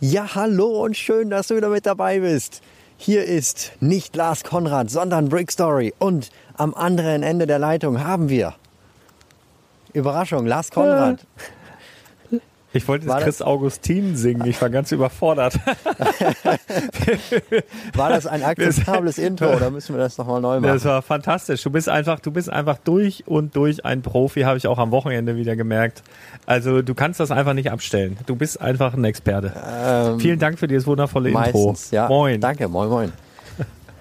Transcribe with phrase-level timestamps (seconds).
[0.00, 2.60] Ja, hallo und schön, dass du wieder mit dabei bist.
[2.98, 5.94] Hier ist nicht Lars Konrad, sondern Brick Story.
[5.98, 8.54] Und am anderen Ende der Leitung haben wir
[9.94, 11.26] Überraschung, Lars Konrad.
[12.76, 15.58] Ich wollte jetzt Chris Augustin singen, ich war ganz überfordert.
[17.94, 20.74] war das ein akzeptables Intro oder müssen wir das nochmal neu machen?
[20.74, 21.62] Das war fantastisch.
[21.62, 24.90] Du bist einfach, du bist einfach durch und durch ein Profi, habe ich auch am
[24.90, 26.02] Wochenende wieder gemerkt.
[26.44, 28.18] Also du kannst das einfach nicht abstellen.
[28.26, 29.54] Du bist einfach ein Experte.
[29.66, 31.96] Ähm, Vielen Dank für dieses wundervolle meistens, Intro.
[31.96, 32.08] Ja.
[32.08, 32.40] Moin.
[32.40, 33.12] Danke, moin, moin.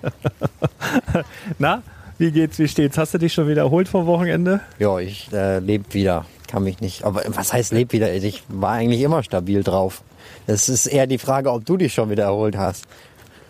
[1.60, 1.82] Na,
[2.18, 2.98] wie geht's, wie steht's?
[2.98, 4.60] Hast du dich schon wiederholt vom Wochenende?
[4.80, 6.26] Ja, ich äh, lebe wieder
[6.56, 7.04] kann mich nicht.
[7.04, 8.14] Aber was heißt lebt wieder?
[8.14, 10.04] Ich war eigentlich immer stabil drauf.
[10.48, 12.86] Es ist eher die Frage, ob du dich schon wieder erholt hast.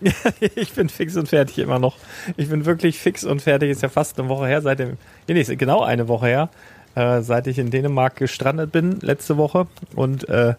[0.55, 1.97] ich bin fix und fertig immer noch.
[2.35, 3.69] Ich bin wirklich fix und fertig.
[3.69, 4.97] Ist ja fast eine Woche her, seit dem,
[5.28, 6.49] nee, genau eine Woche her,
[6.96, 9.67] äh, seit ich in Dänemark gestrandet bin, letzte Woche.
[9.96, 10.55] Und äh,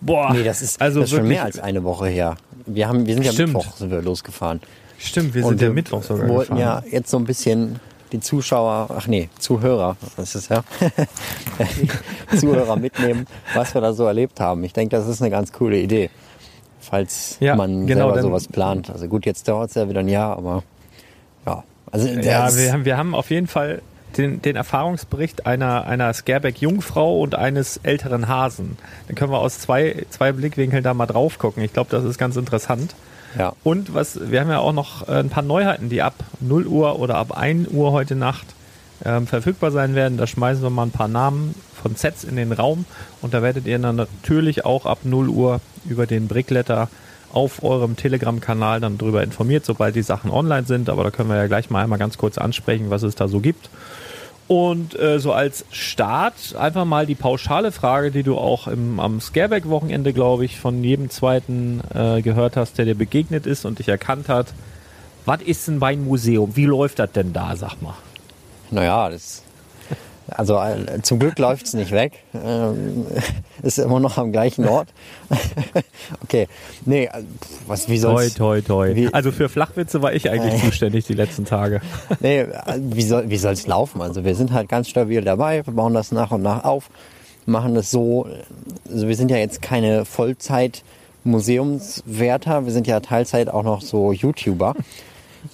[0.00, 0.32] boah.
[0.32, 2.36] Nee, das ist, also das ist schon mehr als eine Woche her.
[2.66, 3.54] Wir, haben, wir sind ja Stimmt.
[3.54, 4.60] Mittwoch sind wir losgefahren.
[4.98, 6.26] Stimmt, wir sind und ja Mittwoch sogar.
[6.26, 6.82] Wir wollten gefahren.
[6.84, 7.78] ja jetzt so ein bisschen
[8.12, 10.62] die Zuschauer, ach nee, Zuhörer, das ist ja,
[12.36, 14.62] Zuhörer mitnehmen, was wir da so erlebt haben.
[14.64, 16.10] Ich denke, das ist eine ganz coole Idee,
[16.80, 18.90] falls ja, man genau, selber sowas plant.
[18.90, 20.62] Also gut, jetzt dauert es ja wieder ein Jahr, aber
[21.46, 21.64] ja.
[21.90, 23.82] Also, ja, wir haben, wir haben auf jeden Fall
[24.16, 28.78] den, den Erfahrungsbericht einer, einer Scareback-Jungfrau und eines älteren Hasen.
[29.06, 31.62] Dann können wir aus zwei, zwei Blickwinkeln da mal drauf gucken.
[31.62, 32.94] Ich glaube, das ist ganz interessant.
[33.38, 33.52] Ja.
[33.64, 36.98] Und was, wir haben ja auch noch äh, ein paar Neuheiten, die ab 0 Uhr
[36.98, 38.46] oder ab 1 Uhr heute Nacht
[39.04, 40.18] ähm, verfügbar sein werden.
[40.18, 42.84] Da schmeißen wir mal ein paar Namen von Sets in den Raum
[43.20, 46.88] und da werdet ihr dann natürlich auch ab 0 Uhr über den Brickletter
[47.32, 50.88] auf eurem Telegram-Kanal dann darüber informiert, sobald die Sachen online sind.
[50.88, 53.40] Aber da können wir ja gleich mal einmal ganz kurz ansprechen, was es da so
[53.40, 53.68] gibt.
[54.48, 59.20] Und äh, so als Start einfach mal die pauschale Frage, die du auch im, am
[59.20, 63.88] Scareback-Wochenende, glaube ich, von jedem zweiten äh, gehört hast, der dir begegnet ist und dich
[63.88, 64.54] erkannt hat.
[65.24, 66.54] Was ist ein Weinmuseum?
[66.54, 67.94] Wie läuft das denn da, sag mal?
[68.70, 69.42] Naja, das.
[70.28, 72.12] Also äh, zum Glück läuft es nicht weg.
[72.34, 73.06] Ähm,
[73.62, 74.88] ist immer noch am gleichen Ort.
[76.22, 76.48] okay.
[76.84, 77.10] Nee, äh,
[77.66, 78.34] was, wie Toi, soll's?
[78.34, 78.94] toi, toi.
[78.94, 81.80] Wie- Also für Flachwitze war ich eigentlich zuständig die letzten Tage.
[82.20, 82.48] Nee, äh,
[82.80, 84.00] wie soll wie soll's laufen?
[84.02, 86.90] Also wir sind halt ganz stabil dabei, wir bauen das nach und nach auf,
[87.46, 88.26] machen das so.
[88.90, 90.82] Also wir sind ja jetzt keine Vollzeit
[91.24, 94.74] Museumswärter, wir sind ja Teilzeit auch noch so YouTuber.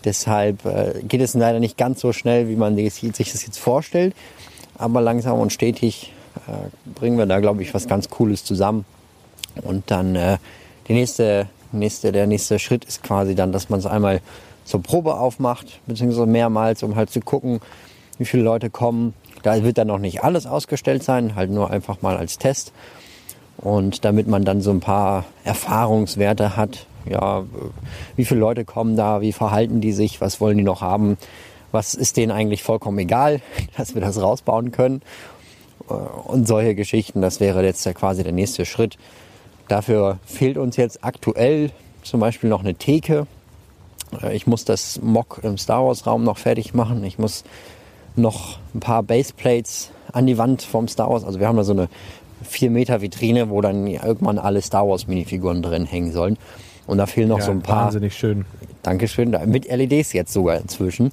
[0.04, 3.00] Deshalb äh, geht es leider nicht ganz so schnell, wie man sich
[3.32, 4.14] das jetzt vorstellt.
[4.78, 6.12] Aber langsam und stetig
[6.46, 8.84] äh, bringen wir da, glaube ich, was ganz Cooles zusammen.
[9.62, 10.38] Und dann äh,
[10.88, 14.20] die nächste, nächste, der nächste Schritt ist quasi dann, dass man es einmal
[14.64, 17.60] zur Probe aufmacht, beziehungsweise mehrmals, um halt zu gucken,
[18.18, 19.14] wie viele Leute kommen.
[19.42, 22.72] Da wird dann noch nicht alles ausgestellt sein, halt nur einfach mal als Test.
[23.58, 27.44] Und damit man dann so ein paar Erfahrungswerte hat, ja,
[28.16, 31.16] wie viele Leute kommen da, wie verhalten die sich, was wollen die noch haben,
[31.72, 33.40] was ist denen eigentlich vollkommen egal,
[33.76, 35.02] dass wir das rausbauen können.
[35.88, 38.96] Äh, Und solche Geschichten, das wäre jetzt ja quasi der nächste Schritt.
[39.68, 41.70] Dafür fehlt uns jetzt aktuell
[42.02, 43.26] zum Beispiel noch eine Theke.
[44.22, 47.02] Äh, Ich muss das Mock im Star Wars Raum noch fertig machen.
[47.04, 47.44] Ich muss
[48.16, 51.24] noch ein paar Baseplates an die Wand vom Star Wars.
[51.24, 51.88] Also wir haben da so eine
[52.42, 56.36] 4 Meter Vitrine, wo dann irgendwann alle Star Wars Minifiguren drin hängen sollen.
[56.86, 57.86] Und da fehlen noch so ein paar.
[57.86, 58.44] Wahnsinnig schön.
[58.82, 59.30] Dankeschön.
[59.32, 61.12] Da- Mit LEDs jetzt sogar inzwischen.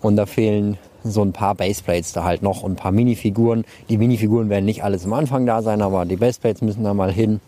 [0.00, 3.64] Und da fehlen so ein paar Baseplates da halt noch und ein paar Minifiguren.
[3.88, 7.12] Die Minifiguren werden nicht alles am Anfang da sein, aber die Baseplates müssen da mal
[7.12, 7.40] hin.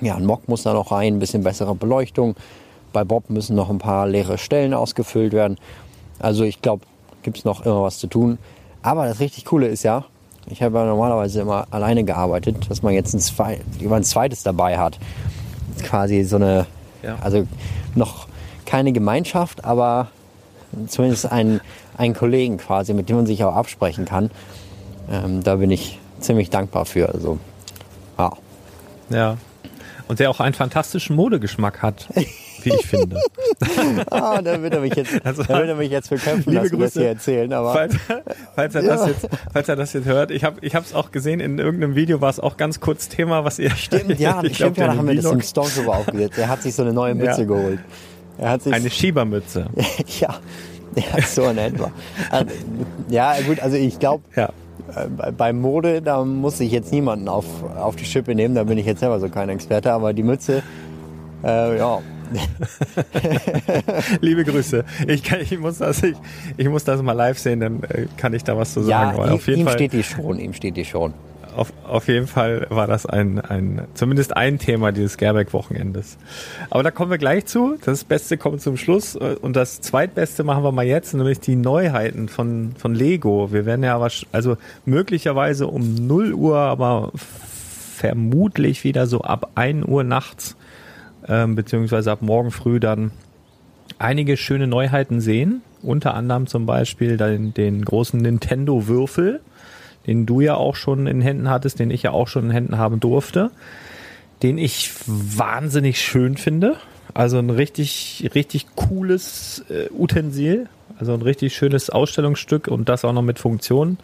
[0.00, 2.34] Ja, ein Mock muss da noch rein, ein bisschen bessere Beleuchtung.
[2.92, 5.56] Bei Bob müssen noch ein paar leere Stellen ausgefüllt werden.
[6.18, 6.84] Also ich glaube,
[7.22, 8.38] gibt es noch immer was zu tun.
[8.82, 10.04] Aber das richtig Coole ist ja,
[10.48, 14.78] ich habe ja normalerweise immer alleine gearbeitet, dass man jetzt ein, lieber ein zweites dabei
[14.78, 14.98] hat.
[15.82, 16.66] Quasi so eine,
[17.02, 17.16] Ja.
[17.22, 17.46] also
[17.94, 18.26] noch
[18.66, 20.08] keine Gemeinschaft, aber
[20.88, 21.60] zumindest einen,
[21.96, 24.30] einen Kollegen quasi, mit dem man sich auch absprechen kann.
[25.10, 27.08] Ähm, da bin ich ziemlich dankbar für.
[27.10, 27.38] Also,
[28.18, 28.32] ja.
[29.10, 29.36] Ja.
[30.08, 32.08] Und der auch einen fantastischen Modegeschmack hat,
[32.62, 33.20] wie ich finde.
[34.10, 36.78] Ah, da wird er mich jetzt, Also, da wird er mich jetzt verkämpfen liebe lassen,
[36.80, 37.00] das Grüße.
[37.00, 37.52] hier erzählen.
[37.52, 37.94] Aber Falls,
[38.54, 39.06] falls, er das Ja.
[39.08, 42.20] jetzt, falls er das jetzt hört, ich habe ich es auch gesehen, in irgendeinem Video
[42.20, 43.70] war es auch ganz kurz Thema, was ihr...
[43.70, 46.38] stimmt, ja, ich stimmt, ja, glaub, da haben wir das im Vlog- Stormtrooper aufgesetzt.
[46.38, 47.46] Er hat sich so eine neue Mütze Ja.
[47.46, 47.78] geholt.
[48.38, 49.66] Er hat sich Eine Schiebermütze.
[50.20, 50.34] ja,
[50.96, 51.90] ja, so in etwa.
[52.30, 52.52] Also,
[53.08, 54.50] ja, gut, also ich glaube, Ja.
[54.94, 57.44] äh, bei- Mode, da muss ich jetzt niemanden auf,
[57.76, 60.62] auf die Schippe nehmen, da bin ich jetzt selber so kein Experte, aber die Mütze,
[61.44, 62.00] äh, ja,
[64.20, 64.84] Liebe Grüße.
[65.06, 66.16] Ich, kann, ich, muss das, ich,
[66.56, 69.18] ich muss das mal live sehen, dann äh, kann ich da was zu ja, sagen.
[69.18, 71.14] Aber ihm, auf jeden ihm Fall, steht die schon, ihm steht die schon.
[71.56, 76.18] Auf, auf jeden Fall war das ein, ein, zumindest ein Thema dieses Gerbeck-Wochenendes.
[76.70, 77.76] Aber da kommen wir gleich zu.
[77.84, 79.16] Das Beste kommt zum Schluss.
[79.16, 83.52] Und das Zweitbeste machen wir mal jetzt, nämlich die Neuheiten von, von Lego.
[83.52, 89.86] Wir werden ja wahrsch- also möglicherweise um 0 Uhr, aber vermutlich wieder so ab 1
[89.86, 90.56] Uhr nachts,
[91.28, 93.12] ähm, beziehungsweise ab morgen früh dann
[93.98, 95.62] einige schöne Neuheiten sehen.
[95.82, 99.40] Unter anderem zum Beispiel den, den großen Nintendo-Würfel,
[100.06, 102.78] den du ja auch schon in Händen hattest, den ich ja auch schon in Händen
[102.78, 103.50] haben durfte,
[104.42, 106.76] den ich wahnsinnig schön finde.
[107.14, 110.68] Also ein richtig, richtig cooles äh, Utensil,
[110.98, 113.98] also ein richtig schönes Ausstellungsstück und das auch noch mit Funktionen.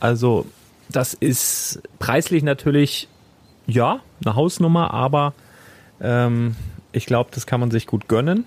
[0.00, 0.46] Also
[0.90, 3.08] das ist preislich natürlich,
[3.66, 5.32] ja, eine Hausnummer, aber
[6.00, 6.56] ähm,
[6.92, 8.44] ich glaube, das kann man sich gut gönnen.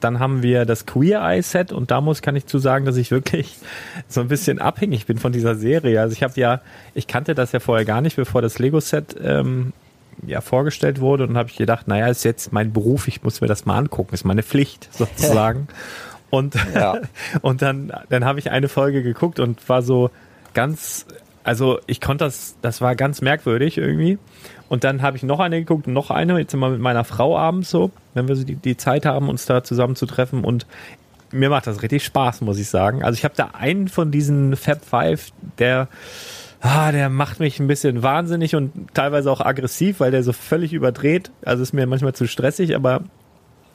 [0.00, 2.96] Dann haben wir das Queer Eye Set und da muss kann ich zu sagen, dass
[2.96, 3.56] ich wirklich
[4.08, 6.00] so ein bisschen abhängig bin von dieser Serie.
[6.00, 6.60] Also ich habe ja,
[6.94, 9.72] ich kannte das ja vorher gar nicht, bevor das Lego Set ähm,
[10.26, 13.46] ja vorgestellt wurde und habe ich gedacht, naja, ist jetzt mein Beruf, ich muss mir
[13.46, 15.68] das mal angucken, ist meine Pflicht sozusagen.
[16.30, 16.98] und Ja.
[17.42, 20.10] und dann dann habe ich eine Folge geguckt und war so
[20.54, 21.06] ganz
[21.48, 24.18] also ich konnte das, das war ganz merkwürdig irgendwie.
[24.68, 27.70] Und dann habe ich noch eine geguckt, noch eine, jetzt immer mit meiner Frau abends
[27.70, 30.44] so, wenn wir so die, die Zeit haben, uns da zusammen zu treffen.
[30.44, 30.66] Und
[31.32, 33.02] mir macht das richtig Spaß, muss ich sagen.
[33.02, 35.88] Also ich habe da einen von diesen Fab Five, der,
[36.60, 40.72] ah, der macht mich ein bisschen wahnsinnig und teilweise auch aggressiv, weil der so völlig
[40.72, 41.30] überdreht.
[41.44, 43.02] Also ist mir manchmal zu stressig, aber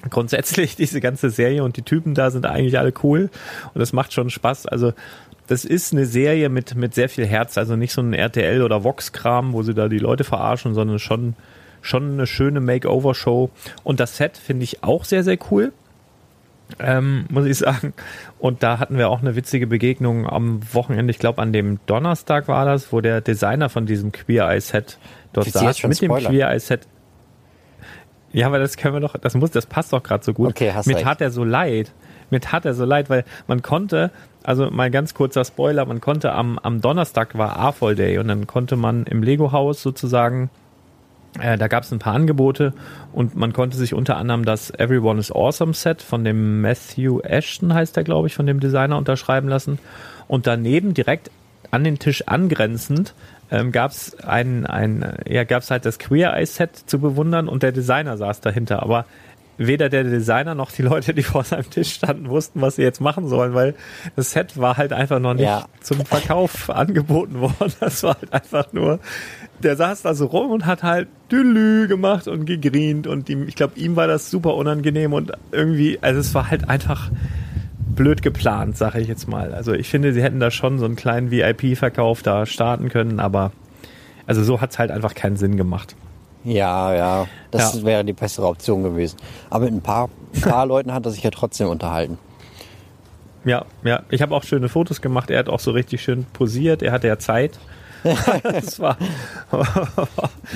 [0.10, 3.30] grundsätzlich diese ganze Serie und die Typen da sind eigentlich alle cool
[3.74, 4.68] und das macht schon Spaß.
[4.68, 4.94] Also
[5.48, 8.84] das ist eine Serie mit, mit sehr viel Herz, also nicht so ein RTL oder
[8.84, 11.36] Vox-Kram, wo sie da die Leute verarschen, sondern schon,
[11.82, 13.50] schon eine schöne Makeover-Show.
[13.84, 15.74] Und das Set finde ich auch sehr, sehr cool.
[16.80, 17.94] Ähm, muss ich sagen.
[18.40, 22.48] Und da hatten wir auch eine witzige Begegnung am Wochenende, ich glaube an dem Donnerstag
[22.48, 24.98] war das, wo der Designer von diesem Queer Eye Set
[25.34, 26.32] dort saß mit dem spoilern?
[26.32, 26.88] Queer Eye Set.
[28.32, 30.50] Ja, aber das können wir doch, das muss, das passt doch gerade so gut.
[30.50, 31.06] Okay, hast Mir recht.
[31.06, 31.92] tat er so leid.
[32.32, 34.10] Mir tat er so leid, weil man konnte,
[34.44, 38.48] also mal ganz kurzer Spoiler, man konnte am, am Donnerstag war A-Fall Day und dann
[38.48, 40.50] konnte man im Lego-Haus sozusagen
[41.40, 42.74] äh, da gab es ein paar Angebote
[43.12, 47.74] und man konnte sich unter anderem das Everyone is Awesome Set von dem Matthew Ashton,
[47.74, 49.80] heißt der, glaube ich, von dem Designer unterschreiben lassen.
[50.28, 51.32] Und daneben direkt
[51.72, 53.16] an den Tisch angrenzend
[53.50, 57.72] ähm, gab es ein, ein, ja, halt das Queer Eye Set zu bewundern und der
[57.72, 58.84] Designer saß dahinter.
[58.84, 59.06] Aber
[59.58, 63.02] weder der Designer noch die Leute, die vor seinem Tisch standen, wussten, was sie jetzt
[63.02, 63.76] machen sollen, weil
[64.16, 65.66] das Set war halt einfach noch nicht Ja.
[65.82, 67.74] zum Verkauf angeboten worden.
[67.80, 69.00] Das war halt einfach nur,
[69.62, 73.56] der saß da so rum und hat halt Dülü gemacht und gegrient und ihm, ich
[73.56, 77.12] glaube, ihm war das super unangenehm und irgendwie, also es war halt einfach
[77.96, 79.54] blöd geplant, sage ich jetzt mal.
[79.54, 83.52] Also ich finde, sie hätten da schon so einen kleinen VIP-Verkauf da starten können, aber
[84.26, 85.96] also so hat's halt einfach keinen Sinn gemacht.
[86.44, 87.84] Ja, ja, das Ja.
[87.84, 89.18] wäre die bessere Option gewesen.
[89.50, 90.10] Aber mit ein paar,
[90.42, 92.18] paar Leuten hat er sich ja trotzdem unterhalten.
[93.46, 95.30] Ja, ja, ich habe auch schöne Fotos gemacht.
[95.30, 96.82] Er hat auch so richtig schön posiert.
[96.82, 97.60] Er hatte ja Zeit.
[98.44, 98.98] das war,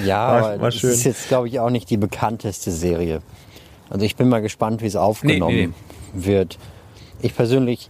[0.06, 0.90] Ja, War- aber war das schön.
[0.92, 3.22] ist jetzt, glaube ich, auch nicht die bekannteste Serie.
[3.90, 5.70] Also ich bin mal gespannt, wie es aufgenommen Nee,
[6.14, 6.58] wird.
[7.22, 7.88] Ich persönlich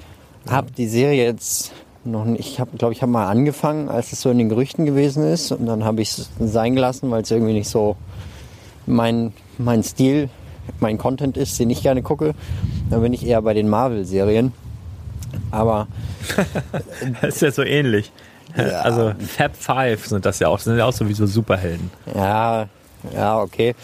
[0.49, 1.71] habe die Serie jetzt
[2.11, 5.23] noch ich habe, glaube ich, habe mal angefangen, als es so in den Gerüchten gewesen
[5.23, 7.95] ist und dann habe ich es sein gelassen, weil es irgendwie nicht so
[8.85, 10.29] mein, mein Stil,
[10.79, 12.33] mein Content ist, den ich gerne gucke.
[12.89, 14.53] Dann bin ich eher bei den Marvel-Serien.
[15.51, 15.87] Aber
[17.21, 18.11] das ist ja so ähnlich.
[18.55, 18.81] Ja.
[18.81, 20.57] Also Fab Five sind das ja auch.
[20.57, 21.91] Das sind ja auch sowieso Superhelden.
[22.15, 22.67] Ja,
[23.13, 23.75] ja, okay.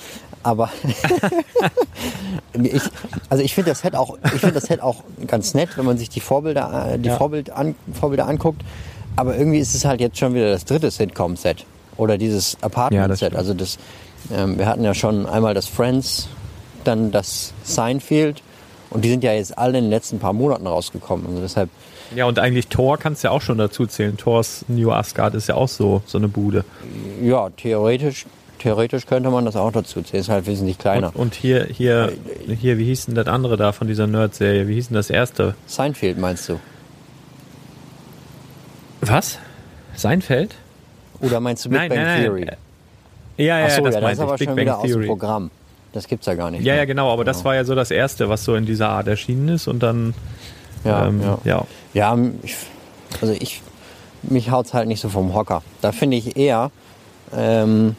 [0.43, 0.69] Aber
[2.53, 2.81] ich,
[3.29, 5.97] also ich finde das Set auch, ich finde das Set auch ganz nett, wenn man
[5.97, 7.17] sich die Vorbilder, äh, die Ja.
[7.17, 8.61] Vorbild an, Vorbilder anguckt.
[9.15, 11.65] Aber irgendwie ist es halt jetzt schon wieder das dritte Sitcom-Set
[11.97, 13.17] oder dieses Ja, Apartment-Set.
[13.17, 13.35] stimmt.
[13.35, 13.77] also das,
[14.33, 16.27] ähm, wir hatten ja schon einmal das Friends,
[16.83, 18.41] dann das Seinfeld
[18.89, 21.25] und die sind ja jetzt alle in den letzten paar Monaten rausgekommen.
[21.27, 21.69] Also deshalb,
[22.15, 24.17] Ja, und eigentlich Thor kannst du ja auch schon dazu zählen.
[24.17, 26.65] Thors New Asgard ist ja auch so, so eine Bude.
[27.21, 28.25] ja, theoretisch,
[28.63, 30.21] theoretisch könnte man das auch dazu zählen.
[30.21, 31.07] Ist halt wesentlich kleiner.
[31.07, 32.13] Und, und hier, hier,
[32.47, 34.67] hier, wie hieß denn das andere da von dieser Nerd-Serie?
[34.67, 35.55] Wie hieß denn das erste?
[35.67, 36.59] Seinfeld meinst du?
[39.01, 39.37] Was?
[39.95, 40.55] Seinfeld?
[41.19, 42.23] Oder meinst du Big nein, Bang nein, nein.
[42.23, 42.47] Theory?
[43.37, 44.37] Ja, ja, Ach so, das ja, das ist aber.
[44.37, 45.05] Big schon Bang wieder aus dem Theory.
[45.07, 45.51] Programm.
[45.91, 46.61] Das gibt's ja gar nicht.
[46.63, 46.81] Ja, mehr.
[46.81, 49.49] ja, genau, aber das war ja so das erste, was so in dieser Art erschienen
[49.49, 50.13] ist und dann,
[50.83, 51.37] Ja, ähm, ja.
[51.43, 51.65] ja.
[51.93, 52.55] Ja, ich,
[53.21, 53.61] also ich,
[54.23, 55.61] mich haut's halt nicht so vom Hocker.
[55.81, 56.71] Da finde ich eher
[57.35, 57.95] ähm,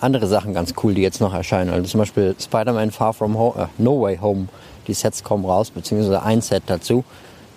[0.00, 1.70] andere Sachen ganz cool, die jetzt noch erscheinen.
[1.70, 4.48] Also zum Beispiel Spider-Man Far From Home, äh, No Way Home.
[4.88, 7.04] Die Sets kommen raus, beziehungsweise ein Set dazu.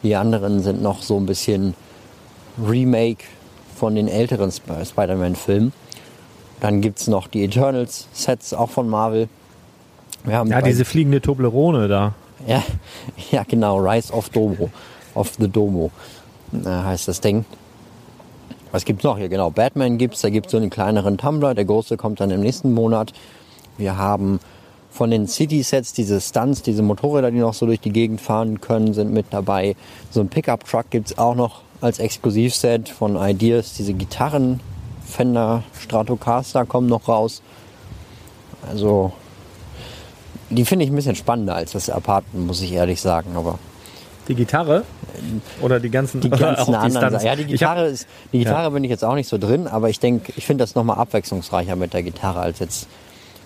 [0.03, 1.73] Die anderen sind noch so ein bisschen
[2.63, 3.23] Remake
[3.75, 5.73] von den älteren Sp Spider-Man-Filmen.
[6.61, 9.27] Dann gibt's noch die Eternals-Sets, auch von Marvel.
[10.23, 12.13] Wir haben Ja, diese fliegende Toblerone da.
[12.47, 12.63] ja,
[13.31, 14.69] ja, genau, Rise of Domo.
[15.15, 15.91] Of the Domo
[16.53, 17.45] äh, heißt das Ding.
[18.75, 19.29] Was gibt's noch hier?
[19.29, 22.73] Genau, Batman gibt's, da gibt's so einen kleineren Tumblr, der große kommt dann im nächsten
[22.73, 23.13] Monat.
[23.77, 24.41] Wir haben
[24.91, 28.93] von den City-Sets diese Stunts, diese Motorräder, die noch so durch die Gegend fahren können,
[28.93, 29.77] sind mit dabei.
[30.11, 33.75] So ein Pickup-Truck gibt's auch noch als Exklusivset von Ideas.
[33.75, 34.59] Diese Gitarren,
[35.05, 37.41] Fender Stratocaster kommen noch raus.
[38.69, 39.13] Also,
[40.49, 43.37] die finde ich ein bisschen spannender als das Apartment, muss ich ehrlich sagen.
[43.37, 43.57] Aber
[44.27, 44.83] Die Gitarre?
[45.61, 47.11] Oder die ganzen, die ganzen anderen?
[47.13, 47.25] Sachen.
[47.25, 49.67] Ja, die Ich hab- Gitarre ist, die Gitarre bin ich jetzt auch nicht so drin,
[49.67, 52.87] aber ich denke, ich finde das nochmal abwechslungsreicher mit der Gitarre als jetzt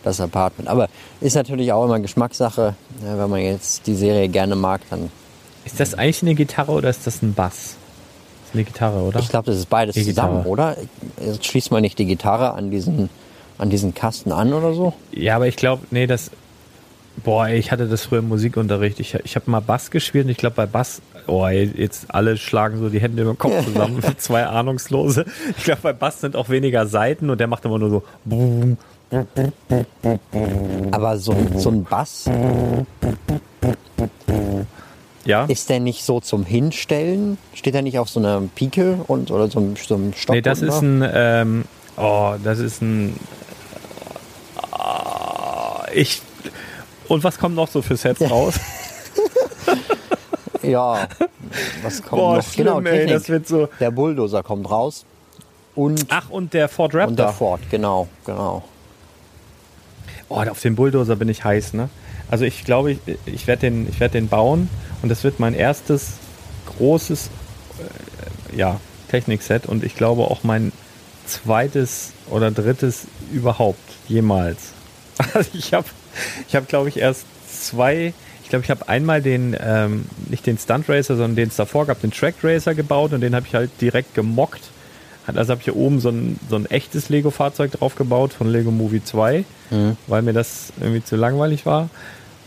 [0.04, 0.70] das Apartment.
[0.70, 0.88] Aber
[1.20, 2.76] ist natürlich auch immer Geschmackssache.
[3.06, 5.12] Ja, wenn man jetzt die Serie gerne mag, dann.
[5.66, 7.76] Ist das eigentlich eine Gitarre oder ist das ein Bass?
[8.42, 9.20] Das ist eine Gitarre, oder?
[9.20, 10.50] Ich glaube, das ist beides Die zusammen, Gitarre.
[10.50, 10.78] oder?
[11.24, 13.10] Jetzt schließt man nicht die Gitarre an diesen,
[13.58, 14.94] an diesen Kasten an oder so?
[15.12, 16.32] Ja, aber ich glaube, nee, das.
[17.24, 19.00] Boah, ey, ich hatte das früher im Musikunterricht.
[19.00, 22.38] Ich, ich habe mal Bass gespielt und ich glaube bei Bass, oh, ey, jetzt alle
[22.38, 25.26] schlagen so die Hände über den Kopf zusammen, zwei Ahnungslose.
[25.58, 28.04] Ich glaube bei Bass sind auch weniger Seiten und der macht immer nur so.
[30.92, 32.26] Aber so, so ein Bass,
[35.26, 35.46] Ja.
[35.46, 37.38] ist der nicht so zum Hinstellen?
[37.54, 40.36] Steht er nicht auf so einer Pike und, oder so einem, so einem Stock?
[40.36, 41.66] Nee, das ist ein, ähm,
[41.98, 43.16] oh, das ist ein,
[44.72, 46.22] ah, ich,
[47.10, 48.56] Und was kommt noch so für Sets raus?
[50.62, 51.08] Ja,
[51.82, 52.44] was kommt Boah, noch?
[52.44, 53.14] schlimm, genau, ey, Technik.
[53.14, 53.70] das wird so.
[53.80, 55.06] Der Bulldozer kommt raus.
[55.74, 57.08] Und, Ach, und der Ford Raptor.
[57.10, 58.64] und der Ford, genau, genau.
[60.28, 61.90] Oh, auf den Bulldozer bin ich heiß, ne?
[62.30, 64.70] Also ich glaube, ich, ich werde den, ich werd den bauen
[65.02, 66.14] und das wird mein erstes
[66.78, 67.30] großes
[68.52, 70.72] äh, ja, Technikset und ich glaube auch mein
[71.26, 74.74] zweites oder drittes überhaupt jemals.
[75.34, 75.88] Also ich habe,
[76.48, 80.58] ich hab, glaube ich, erst zwei, ich glaube, ich habe einmal den, ähm, nicht den
[80.58, 83.56] Stunt Racer, sondern den es davor gab, den Track Racer gebaut und den habe ich
[83.56, 84.62] halt direkt gemockt.
[85.28, 88.72] Also habe ich hier oben so ein, so ein echtes Lego-Fahrzeug drauf gebaut von Lego
[88.72, 89.44] Movie 2,
[90.08, 91.90] weil mir das irgendwie zu langweilig war.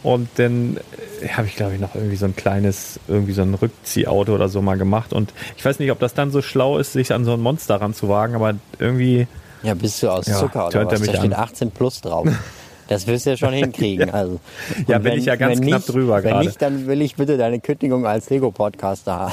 [0.03, 0.79] Und dann
[1.21, 4.49] äh, habe ich, glaube ich, noch irgendwie so ein kleines, irgendwie so ein Rückziehauto oder
[4.49, 5.13] so mal gemacht.
[5.13, 7.77] Und ich weiß nicht, ob das dann so schlau ist, sich an so ein Monster
[7.81, 9.29] ranzuwagen, aber irgendwie,
[9.63, 10.99] Ja, bist du aus Ja, Zucker oder er was?
[11.03, 11.33] Da steht an.
[11.35, 12.27] 18 plus drauf.
[12.93, 14.11] Das wirst du ja schon hinkriegen.
[14.11, 14.41] Also.
[14.87, 16.47] Ja, bin ich ja ganz wenn knapp nicht, drüber Wenn gerade.
[16.47, 19.33] nicht, dann will ich bitte deine Kündigung als Lego-Podcaster haben.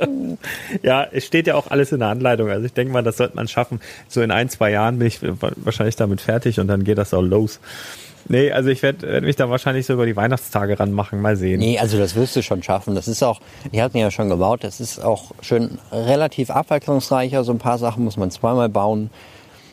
[0.82, 2.48] ja, es steht ja auch alles in der Anleitung.
[2.50, 3.80] Also ich denke mal, das sollte man schaffen.
[4.08, 7.14] So in ein, zwei Jahren bin ich wa- wahrscheinlich damit fertig und dann geht das
[7.14, 7.60] auch los.
[8.28, 11.20] Nee, also ich werde werd mich da wahrscheinlich so über die Weihnachtstage ranmachen.
[11.20, 11.58] Mal sehen.
[11.58, 12.94] Nee, also das wirst du schon schaffen.
[12.94, 13.40] Das ist auch,
[13.72, 17.44] ich habe ihn ja schon gebaut, das ist auch schön relativ abwechslungsreicher.
[17.44, 19.10] So ein paar Sachen muss man zweimal bauen,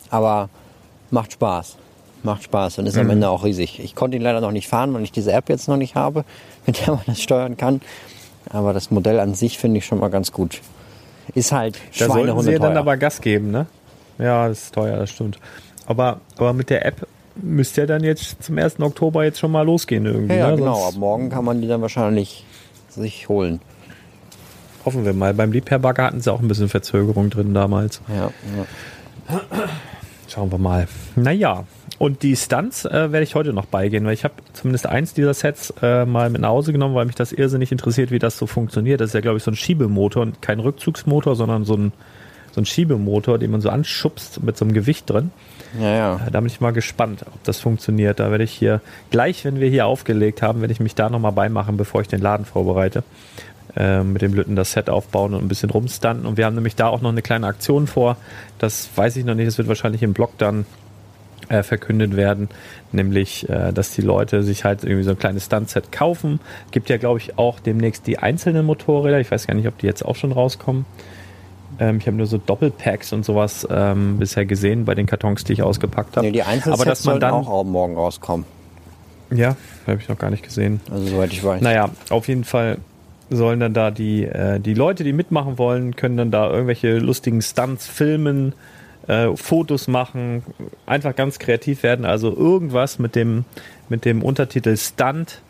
[0.09, 0.49] aber
[1.11, 1.77] macht Spaß.
[2.23, 3.01] Macht Spaß und ist Mhm.
[3.01, 3.79] am Ende auch riesig.
[3.79, 6.25] Ich konnte ihn leider noch nicht fahren, weil ich diese App jetzt noch nicht habe,
[6.65, 7.81] mit der man das steuern kann.
[8.49, 10.61] Aber das Modell an sich finde ich schon mal ganz gut.
[11.35, 12.79] Ist halt Da sollten Schweinehunde sie ja dann teuer.
[12.79, 13.65] aber Gas geben, ne?
[14.17, 15.37] Ja, das ist teuer, das stimmt.
[15.85, 18.79] Aber, aber mit der App müsste ja dann jetzt zum 1.
[18.79, 20.33] Oktober jetzt schon mal losgehen irgendwie.
[20.33, 20.57] ja, ja, ne?
[20.57, 20.73] genau.
[20.75, 22.45] Sonst Ab morgen kann man die dann wahrscheinlich
[22.89, 23.59] sich holen.
[24.85, 25.33] hoffen wir mal.
[25.33, 28.01] Beim Liebherr-Bagger hatten sie auch ein bisschen Verzögerung drin damals.
[28.07, 28.31] Ja,
[29.29, 29.41] ja.
[30.37, 30.87] Schauen wir mal.
[31.15, 31.63] Naja,
[31.97, 35.33] und die Stunts äh, werde ich heute noch beigehen, weil ich habe zumindest eins dieser
[35.33, 38.45] Sets äh, mal mit nach Hause genommen, weil mich das irrsinnig interessiert, wie das so
[38.45, 39.01] funktioniert.
[39.01, 41.91] Das ist ja, glaube ich, so ein Schiebemotor und kein Rückzugsmotor, sondern so ein,
[42.51, 45.31] so ein Schiebemotor, den man so anschubst mit so einem Gewicht drin.
[45.81, 46.15] ja, ja.
[46.27, 48.19] Äh, Da bin ich mal gespannt, ob das funktioniert.
[48.19, 51.31] Da werde ich hier, gleich wenn wir hier aufgelegt haben, werde ich mich da nochmal
[51.31, 53.03] beimachen, bevor ich den Laden vorbereite.
[53.77, 56.25] Äh, mit dem Lütten das Set aufbauen und ein bisschen rumstunten.
[56.25, 58.17] Und wir haben nämlich da auch noch eine kleine Aktion vor.
[58.57, 60.65] Das weiß ich noch nicht, das wird wahrscheinlich im Blog dann
[61.49, 62.49] äh, verkündet werden,
[62.91, 66.39] nämlich, äh, dass die Leute sich halt irgendwie so ein kleines Stunt-Set kaufen.
[66.71, 69.19] Gibt ja, glaube ich, auch demnächst die einzelnen Motorräder.
[69.19, 70.85] Ich weiß gar nicht, ob die jetzt auch schon rauskommen.
[71.79, 75.53] Ähm, ich habe nur so Doppelpacks und sowas ähm, bisher gesehen bei den Kartons, die
[75.53, 76.25] ich ausgepackt habe.
[76.25, 78.47] Nee, die Einzelsets Aber dass man dann, auch morgen rauskommen.
[79.29, 80.81] ja, habe ich noch gar nicht gesehen.
[80.89, 81.61] Also soweit ich weiß.
[81.61, 82.79] Naja, auf jeden Fall
[83.29, 87.41] sollen dann da die, äh, die Leute, die mitmachen wollen, können dann da irgendwelche lustigen
[87.41, 88.53] Stunts filmen,
[89.07, 90.43] äh, Fotos machen,
[90.85, 92.05] einfach ganz kreativ werden.
[92.05, 93.45] Also irgendwas mit dem,
[93.89, 95.41] mit dem Untertitel Stunt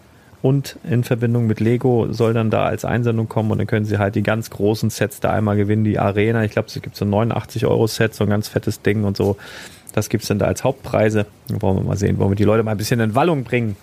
[0.42, 3.98] und in Verbindung mit Lego soll dann da als Einsendung kommen und dann können sie
[3.98, 5.84] halt die ganz großen Sets da einmal gewinnen.
[5.84, 8.82] Die Arena, ich glaube, es gibt so ein 89 Euro Set, so ein ganz fettes
[8.82, 9.38] Ding und so.
[9.94, 11.26] Das gibt's dann da als Hauptpreise.
[11.50, 13.76] Wollen wir mal sehen, wollen wir die Leute mal ein bisschen in Wallung bringen,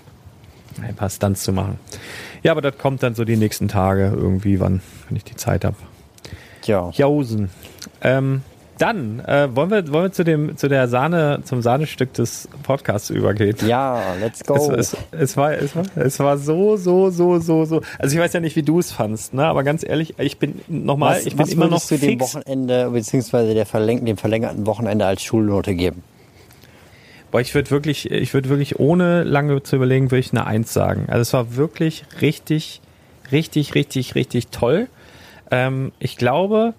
[0.82, 1.78] ein paar Stunts zu machen.
[2.42, 5.64] Ja, aber das kommt dann so die nächsten Tage irgendwie, wann, wenn ich die Zeit
[5.64, 5.76] habe.
[6.62, 6.90] Tja.
[6.94, 7.50] Jausen.
[8.02, 8.42] Ähm,
[8.78, 13.10] dann äh, wollen wir, wollen wir zu dem zu der Sahne zum Sahnestück des Podcasts
[13.10, 13.56] übergehen.
[13.66, 14.72] Ja, let's go.
[14.72, 17.82] Es, es, es, war, es, war, es war so, so, so, so, so.
[17.98, 19.46] Also ich weiß ja nicht, wie du es fandst, ne?
[19.46, 22.20] aber ganz ehrlich, ich bin nochmal, ich bin was immer noch du dem.
[22.20, 26.02] Wochenende beziehungsweise der verläng dem verlängerten Wochenende als Schulnote geben?
[27.34, 30.72] Boah, ich würde wirklich, ich würde wirklich ohne lange zu überlegen, würde ich eine Eins
[30.72, 31.06] sagen.
[31.08, 32.80] Also es war wirklich richtig,
[33.32, 34.86] richtig, richtig, richtig toll.
[35.50, 36.74] Ähm, ich glaube,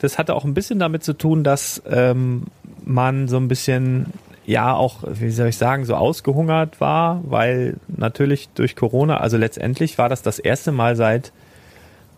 [0.00, 2.44] das hatte auch ein bisschen damit zu tun, dass ähm,
[2.86, 4.06] man so ein bisschen,
[4.46, 9.98] ja, auch, wie soll ich sagen, so ausgehungert war, weil natürlich durch Corona, also letztendlich
[9.98, 11.34] war das das erste Mal seit,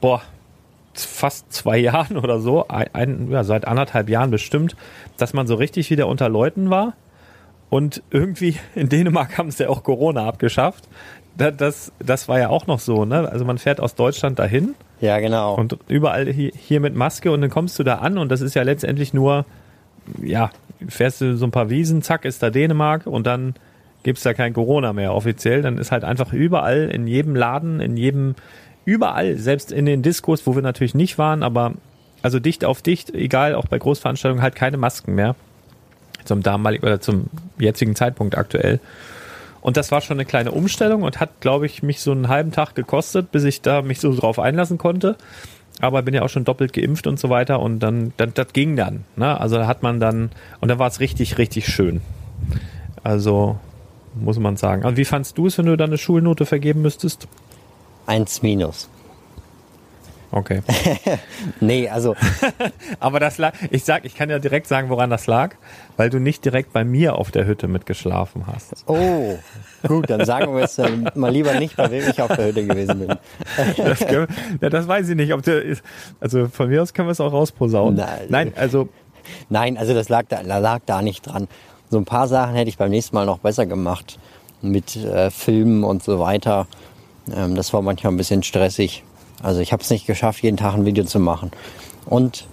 [0.00, 0.22] boah,
[0.94, 4.76] fast zwei Jahren oder so, ein, ja, seit anderthalb Jahren bestimmt,
[5.16, 6.94] dass man so richtig wieder unter Leuten war.
[7.70, 10.88] Und irgendwie in Dänemark haben sie ja auch Corona abgeschafft.
[11.36, 13.28] Das, das, das war ja auch noch so, ne?
[13.30, 15.54] Also man fährt aus Deutschland dahin Ja, genau.
[15.54, 18.54] und überall hier, hier mit Maske und dann kommst du da an und das ist
[18.54, 19.46] ja letztendlich nur,
[20.20, 20.50] ja,
[20.88, 23.54] fährst du so ein paar Wiesen, zack, ist da Dänemark und dann
[24.02, 25.62] gibt's da kein Corona mehr offiziell.
[25.62, 28.34] Dann ist halt einfach überall, in jedem Laden, in jedem,
[28.84, 31.74] überall, selbst in den Diskos, wo wir natürlich nicht waren, aber
[32.22, 35.36] also dicht auf dicht, egal, auch bei Großveranstaltungen, halt keine Masken mehr.
[36.24, 37.26] Zum damaligen oder zum
[37.58, 38.80] jetzigen Zeitpunkt aktuell.
[39.60, 42.50] Und das war schon eine kleine Umstellung und hat, glaube ich, mich so einen halben
[42.50, 45.16] Tag gekostet, bis ich da mich so drauf einlassen konnte.
[45.80, 48.76] Aber bin ja auch schon doppelt geimpft und so weiter und dann, dann das ging
[48.76, 49.04] dann.
[49.16, 49.38] Ne?
[49.38, 50.30] Also da hat man dann,
[50.60, 52.00] und dann war es richtig, richtig schön.
[53.02, 53.58] Also
[54.14, 54.84] muss man sagen.
[54.84, 57.28] Also wie fandst du es, wenn du deine Schulnote vergeben müsstest?
[58.06, 58.88] Eins minus.
[60.32, 60.62] Okay.
[61.60, 62.14] Nee, also
[63.00, 65.56] Aber das lag, ich sag, ich kann ja direkt sagen, woran das lag,
[65.96, 68.84] weil du nicht direkt bei mir auf der Hütte mitgeschlafen hast.
[68.86, 69.38] Oh,
[69.86, 72.64] gut, dann sagen wir es äh, mal lieber nicht, bei wem ich auf der Hütte
[72.64, 73.16] gewesen bin.
[73.76, 74.28] Das, können,
[74.60, 75.82] ja, das weiß ich nicht, ob der ist.
[76.20, 77.96] Also von mir aus können wir es auch rausposaunen.
[77.96, 78.26] Nein.
[78.28, 78.88] Nein, also
[79.48, 81.48] Nein, also das lag da, lag da nicht dran.
[81.88, 84.18] So ein paar Sachen hätte ich beim nächsten Mal noch besser gemacht.
[84.62, 86.66] Mit äh, Filmen und so weiter.
[87.34, 89.04] Ähm, das war manchmal ein bisschen stressig.
[89.42, 91.50] Also ich habe es nicht geschafft, jeden Tag ein Video zu machen.
[92.06, 92.46] Und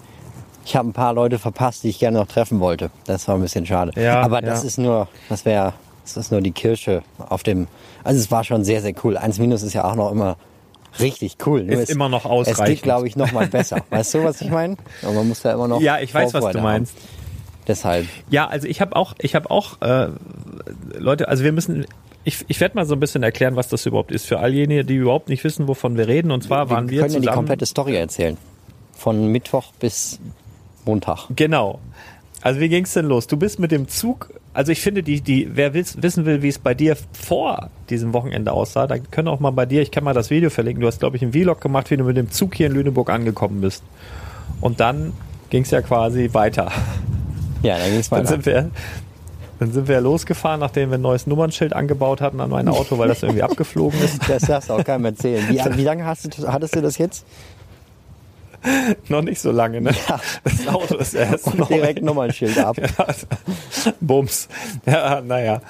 [0.65, 2.91] ich habe ein paar Leute verpasst, die ich gerne noch treffen wollte.
[3.05, 3.91] Das war ein bisschen schade.
[4.01, 4.67] Ja, Aber das ja.
[4.67, 5.73] ist nur, das wäre,
[6.03, 7.67] das ist nur die Kirsche auf dem.
[8.03, 9.17] Also es war schon sehr, sehr cool.
[9.17, 10.37] Eins minus ist ja auch noch immer
[10.99, 11.63] richtig cool.
[11.63, 12.65] Nur Ist es- immer noch Es ausreichend.
[12.67, 13.77] geht, glaube ich, noch mal besser.
[13.89, 14.77] Weißt du, was ich meine?
[15.03, 15.79] Aber man muss ja immer noch.
[15.81, 16.93] ja, ich weiß, was du meinst.
[16.95, 17.01] Haben.
[17.67, 18.07] Deshalb.
[18.29, 20.07] Ja, also ich habe auch, ich habe auch äh,
[20.97, 21.85] Leute, also wir müssen,
[22.27, 24.83] ich, ich werde mal so ein bisschen erklären, was das überhaupt ist für all jene,
[24.83, 26.29] die überhaupt nicht wissen, wovon wir reden.
[26.31, 27.35] Und zwar waren wir können ja die zusammen.
[27.35, 28.35] komplette Story erzählen.
[28.91, 30.19] Von Mittwoch bis
[30.83, 31.27] Montag.
[31.33, 31.79] Genau.
[32.41, 33.27] Also wie ging's denn los?
[33.27, 36.49] Du bist mit dem Zug, also ich finde, die, die, wer wiss, wissen will, wie
[36.49, 40.03] es bei dir vor diesem Wochenende aussah, dann können auch mal bei dir, ich kann
[40.03, 42.29] mal das Video verlinken, du hast, glaube ich, einen Vlog gemacht, wie du mit dem
[42.29, 43.83] Zug hier in Lüneburg angekommen bist.
[44.59, 45.13] Und dann
[45.49, 46.71] ging's ja quasi weiter.
[47.63, 48.27] Ja, dann ging's Dann weiter.
[48.29, 48.69] sind wir,
[49.59, 53.07] dann sind wir losgefahren, nachdem wir ein neues Nummernschild angebaut hatten an mein Auto, weil
[53.07, 54.19] das irgendwie abgeflogen ist.
[54.27, 55.47] Das darfst du auch keinem erzählen.
[55.49, 57.25] Wie, wie lange hast du, hattest du das jetzt?
[59.07, 59.91] Noch nicht so lange, ne?
[60.09, 60.19] Ja.
[60.43, 61.65] Das Auto ist erst Und neu.
[61.65, 62.75] direkt Nummernschild ab.
[63.99, 64.49] Bums.
[64.85, 65.61] Ja, naja.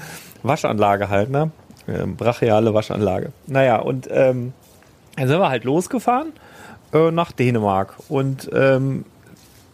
[0.44, 1.52] Waschanlage halt, ne?
[1.88, 3.32] Ähm, brachiale Waschanlage.
[3.46, 4.54] Naja, und ähm,
[5.16, 6.34] dann sind wir halt losgefahren
[6.94, 7.96] äh, nach Dänemark.
[8.10, 9.06] Und ähm,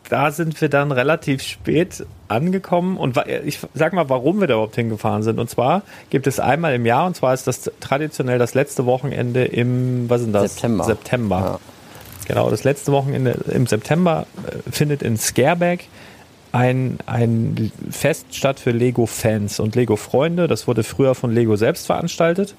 [0.09, 2.97] da sind wir dann relativ spät angekommen.
[2.97, 5.39] Und ich sag mal, warum wir da überhaupt hingefahren sind.
[5.39, 9.45] Und zwar gibt es einmal im Jahr, und zwar ist das traditionell das letzte Wochenende
[9.45, 10.53] im, was ist denn das?
[10.53, 10.83] September.
[10.83, 11.37] September.
[11.37, 11.59] Ja.
[12.27, 15.87] Genau, das letzte Wochenende im September äh, findet in Scareback
[16.51, 20.47] ein, ein Fest statt für Lego-Fans und Lego-Freunde.
[20.47, 22.55] Das wurde früher von Lego selbst veranstaltet.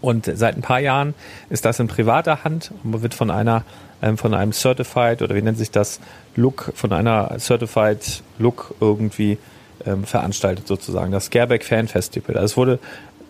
[0.00, 1.14] Und seit ein paar Jahren
[1.48, 3.64] ist das in privater Hand und wird von einer
[4.02, 6.00] ähm, von einem Certified oder wie nennt sich das
[6.36, 9.38] Look von einer Certified Look irgendwie
[9.86, 12.36] ähm, veranstaltet sozusagen das Scareback Fan Festival.
[12.36, 12.78] Also es wurde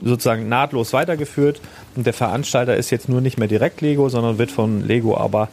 [0.02, 1.60] sozusagen nahtlos weitergeführt
[1.94, 5.48] und der Veranstalter ist jetzt nur nicht mehr direkt Lego, sondern wird von Lego aber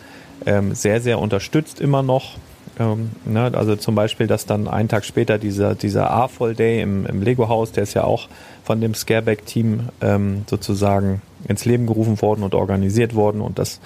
[0.45, 2.35] ähm, sehr sehr unterstützt immer noch.
[2.79, 7.05] Ähm, ne, also zum Beispiel, dass dann einen Tag später dieser, dieser A-Fall Day im,
[7.05, 8.27] im Lego-Haus, der ist ja auch
[8.63, 13.79] von dem Scareback-Team ähm, sozusagen ins Leben gerufen worden und organisiert worden und das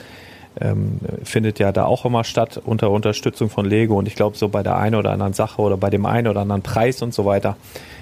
[0.60, 4.50] ähm, findet ja da auch immer statt unter Unterstützung von Lego und ich glaube so
[4.50, 7.26] bei der einen oder anderen Sache oder bei dem einen oder anderen Preis und so
[7.26, 7.56] weiter,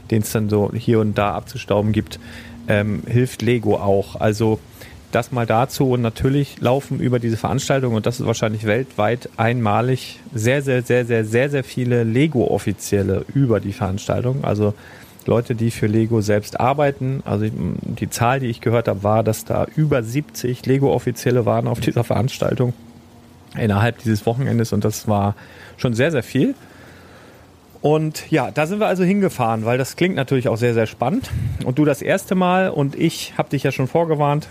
[0.10, 2.20] den es dann so hier und da abzustauben gibt,
[2.68, 4.16] ähm, hilft Lego auch.
[4.20, 4.60] Also
[5.12, 10.20] das mal dazu und natürlich laufen über diese Veranstaltung und das ist wahrscheinlich weltweit einmalig
[10.34, 14.44] sehr, sehr, sehr, sehr, sehr, sehr viele Lego-Offizielle über die Veranstaltung.
[14.44, 14.74] Also
[15.26, 17.22] Leute, die für Lego selbst arbeiten.
[17.26, 21.80] Also die Zahl, die ich gehört habe, war, dass da über 70 Lego-Offizielle waren auf
[21.80, 22.74] dieser Veranstaltung
[23.58, 25.36] innerhalb dieses Wochenendes und das war
[25.78, 26.56] schon sehr, sehr viel.
[27.82, 31.30] Und ja, da sind wir also hingefahren, weil das klingt natürlich auch sehr, sehr spannend.
[31.64, 34.50] Und du das erste Mal und ich habe dich ja schon vorgewarnt,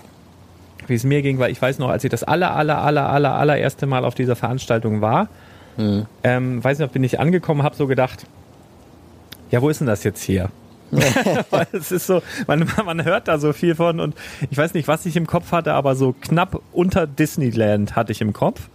[0.87, 3.35] wie es mir ging, weil ich weiß noch, als ich das aller, aller, aller, aller,
[3.35, 5.29] allererste Mal auf dieser Veranstaltung war,
[6.25, 8.27] ähm, weiß nicht, bin ich angekommen, habe so gedacht,
[9.51, 10.51] ja, wo ist denn das jetzt hier?
[11.51, 14.15] Weil es ist so, man, man hört da so viel von und
[14.51, 18.21] ich weiß nicht, was ich im Kopf hatte, aber so knapp unter Disneyland hatte ich
[18.21, 18.69] im Kopf.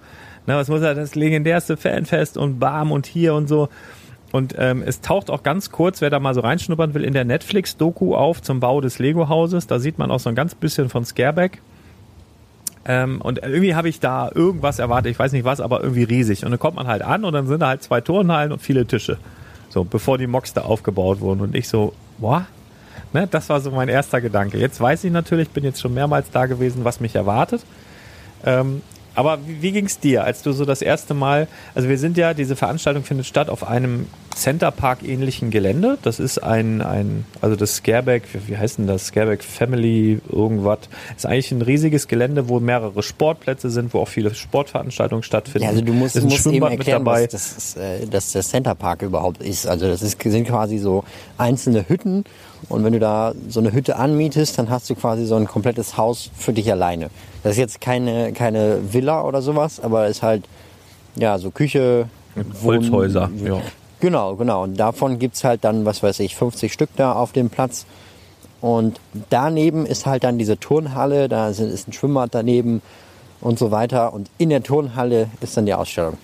[0.45, 3.69] Na, was muss ja das legendärste Fanfest und Bam und hier und so.
[4.31, 7.23] Und ähm, es taucht auch ganz kurz, wer da mal so reinschnuppern will, in der
[7.23, 9.67] Netflix-Doku auf zum Bau des Lego-Hauses.
[9.67, 11.61] Da sieht man auch so ein ganz bisschen von Scareback.
[12.85, 16.43] Ähm, und irgendwie habe ich da irgendwas erwartet, ich weiß nicht was, aber irgendwie riesig.
[16.43, 18.85] Und dann kommt man halt an und dann sind da halt zwei Turnhallen und viele
[18.85, 19.17] Tische.
[19.73, 21.41] So, bevor die Mocks da aufgebaut wurden.
[21.41, 22.45] Und ich so, boah,
[23.11, 24.59] ne, das war so mein erster Gedanke.
[24.59, 27.65] Jetzt weiß ich natürlich, bin jetzt schon mehrmals da gewesen, was mich erwartet.
[28.45, 28.83] Ähm,
[29.15, 32.17] aber wie, wie ging es dir, als du so das erste Mal, also wir sind
[32.17, 35.97] ja, diese Veranstaltung findet statt auf einem Centerpark-ähnlichen Gelände.
[36.01, 39.07] Das ist ein, ein, also das Scareback, wie, wie heißt denn das?
[39.07, 40.79] Scareback Family irgendwas.
[41.15, 45.63] Ist eigentlich ein riesiges Gelände, wo mehrere Sportplätze sind, wo auch viele Sportveranstaltungen stattfinden.
[45.63, 47.23] Ja, also du musst, ist ein musst eben Schwimmbad mit erklären, dabei.
[47.23, 49.67] was das, ist, äh, dass der Center Park überhaupt ist.
[49.67, 51.03] Also das ist, sind quasi so
[51.37, 52.23] einzelne Hütten
[52.69, 55.97] und wenn du da so eine Hütte anmietest, dann hast du quasi so ein komplettes
[55.97, 57.09] Haus für dich alleine.
[57.43, 60.45] Das ist jetzt keine, keine Villa oder sowas, aber ist halt
[61.15, 62.07] ja so Küche,
[62.63, 63.61] Holzhäuser, ja.
[63.99, 64.63] Genau, genau.
[64.63, 67.85] Und davon gibt's halt dann, was weiß ich, 50 Stück da auf dem Platz.
[68.59, 72.81] Und daneben ist halt dann diese Turnhalle, da ist ein Schwimmbad daneben
[73.41, 74.13] und so weiter.
[74.13, 76.17] Und in der Turnhalle ist dann die Ausstellung.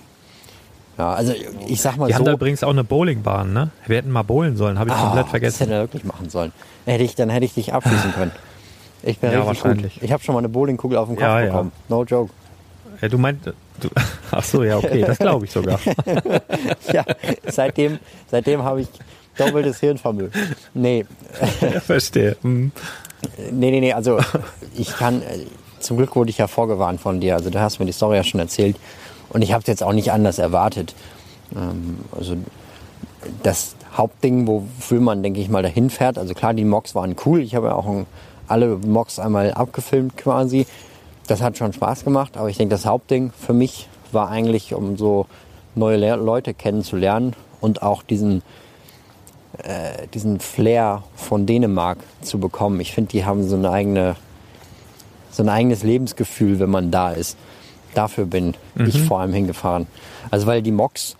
[0.98, 1.32] Ja, also
[1.68, 2.18] ich sag mal Die so.
[2.18, 3.70] haben da übrigens auch eine Bowlingbahn, ne?
[3.86, 5.58] Wir hätten mal bowlen sollen, habe ich Ah, komplett Das vergessen.
[5.60, 6.52] hätte er wirklich machen sollen.
[6.84, 8.32] Hätte ich, dann hätte ich dich abschießen können.
[9.02, 9.94] Ich bin Ja, richtig wahrscheinlich.
[9.94, 10.02] gut.
[10.02, 11.46] Ich habe schon mal eine Bowlingkugel auf den Kopf Ja, ja.
[11.46, 11.72] bekommen.
[11.88, 12.32] No joke.
[13.00, 13.88] Ja, du meinst, du,
[14.30, 15.78] ach so, ja, okay, das glaube ich sogar.
[16.92, 17.04] Ja,
[17.46, 17.98] seitdem,
[18.30, 18.88] seitdem habe ich
[19.38, 20.32] doppeltes Hirnvermögen.
[20.74, 21.06] Nee,
[21.86, 22.36] Verstehe.
[22.42, 22.72] Hm.
[23.52, 23.92] nee, nee, nee.
[23.92, 24.18] Also
[24.76, 25.46] ich kann, äh,
[25.78, 27.36] zum Glück wurde ich ja vorgewarnt von dir.
[27.36, 28.76] Also du hast mir die Story ja schon erzählt.
[29.30, 30.94] Und ich habe es jetzt auch nicht anders erwartet.
[31.56, 32.36] Ähm, also
[33.42, 36.18] das Hauptding, wofür man, denke ich mal, dahin fährt.
[36.18, 37.40] Also klar, die Mocks waren cool.
[37.40, 38.06] Ich habe ja auch ein,
[38.50, 40.66] alle Mocks einmal abgefilmt quasi.
[41.26, 42.36] Das hat schon Spaß gemacht.
[42.36, 45.26] Aber ich denke, das Hauptding für mich war eigentlich, um so
[45.74, 48.42] neue Le Leute kennenzulernen und auch diesen,
[49.58, 52.80] äh, diesen Flair von Dänemark zu bekommen.
[52.80, 54.16] Ich finde, die haben so eine eigene,
[55.30, 57.36] so ein eigenes Lebensgefühl, wenn man da ist.
[57.94, 59.86] Dafür bin ich vor allem hingefahren.
[60.30, 61.16] Also weil die Mocks,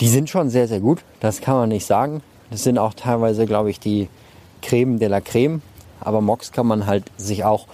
[0.00, 1.00] die sind schon sehr, sehr gut.
[1.20, 2.22] Das kann man nicht sagen.
[2.50, 4.08] Das sind auch teilweise, glaube ich, die
[4.62, 5.62] Creme de la Creme.
[6.00, 7.66] Aber Mocks kann man halt sich auch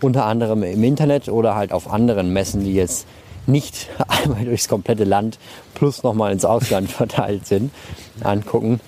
[0.00, 3.06] unter anderem im Internet oder halt auf anderen Messen, die jetzt
[3.46, 5.38] nicht einmal durchs komplette Land
[5.74, 7.70] plus nochmal ins Ausland verteilt sind,
[8.22, 8.80] angucken.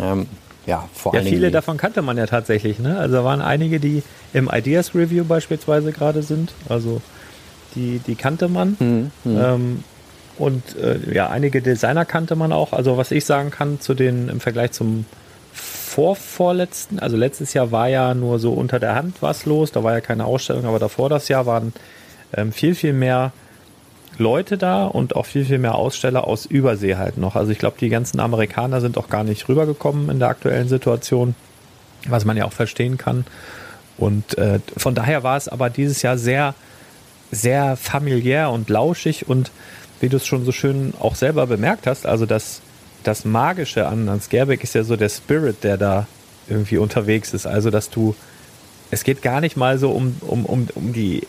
[0.00, 0.26] Ähm,
[0.66, 2.78] ja, vor Ja, viele davon kannte man ja tatsächlich.
[2.78, 2.98] Ne?
[2.98, 6.52] Also da waren einige, die im Ideas Review beispielsweise gerade sind.
[6.68, 7.00] Also
[7.74, 8.76] die, die kannte man.
[8.78, 9.84] Hm, Ähm,
[10.38, 12.72] und äh, ja, einige Designer kannte man auch.
[12.72, 15.04] Also was ich sagen kann zu den im Vergleich zum
[15.52, 19.92] vorvorletzten, also letztes Jahr war ja nur so unter der Hand was los, da war
[19.92, 21.72] ja keine Ausstellung, aber davor das Jahr waren
[22.36, 23.32] ähm, viel, viel mehr
[24.18, 27.36] Leute da und auch viel, viel mehr Aussteller aus Übersee halt noch.
[27.36, 31.34] Also ich glaube, die ganzen Amerikaner sind auch gar nicht rübergekommen in der aktuellen Situation,
[32.08, 33.24] was man ja auch verstehen kann.
[33.96, 36.54] Und äh, von daher war es aber dieses Jahr sehr,
[37.30, 39.50] sehr familiär und lauschig und
[40.00, 42.62] wie du es schon so schön auch selber bemerkt hast, also das,
[43.04, 46.06] das Magische an, an Scareback ist ja so der Spirit, der da
[46.48, 47.46] irgendwie unterwegs ist.
[47.46, 48.14] Also dass du,
[48.90, 51.26] es geht gar nicht mal so um, um, um, um die,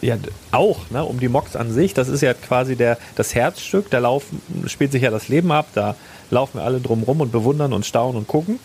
[0.00, 0.16] ja
[0.52, 1.94] auch, ne, um die Mocks an sich.
[1.94, 5.68] Das ist ja quasi der, das Herzstück, da laufen, spielt sich ja das Leben ab,
[5.74, 5.94] da
[6.30, 8.58] laufen wir alle drum rum und bewundern und staunen und gucken.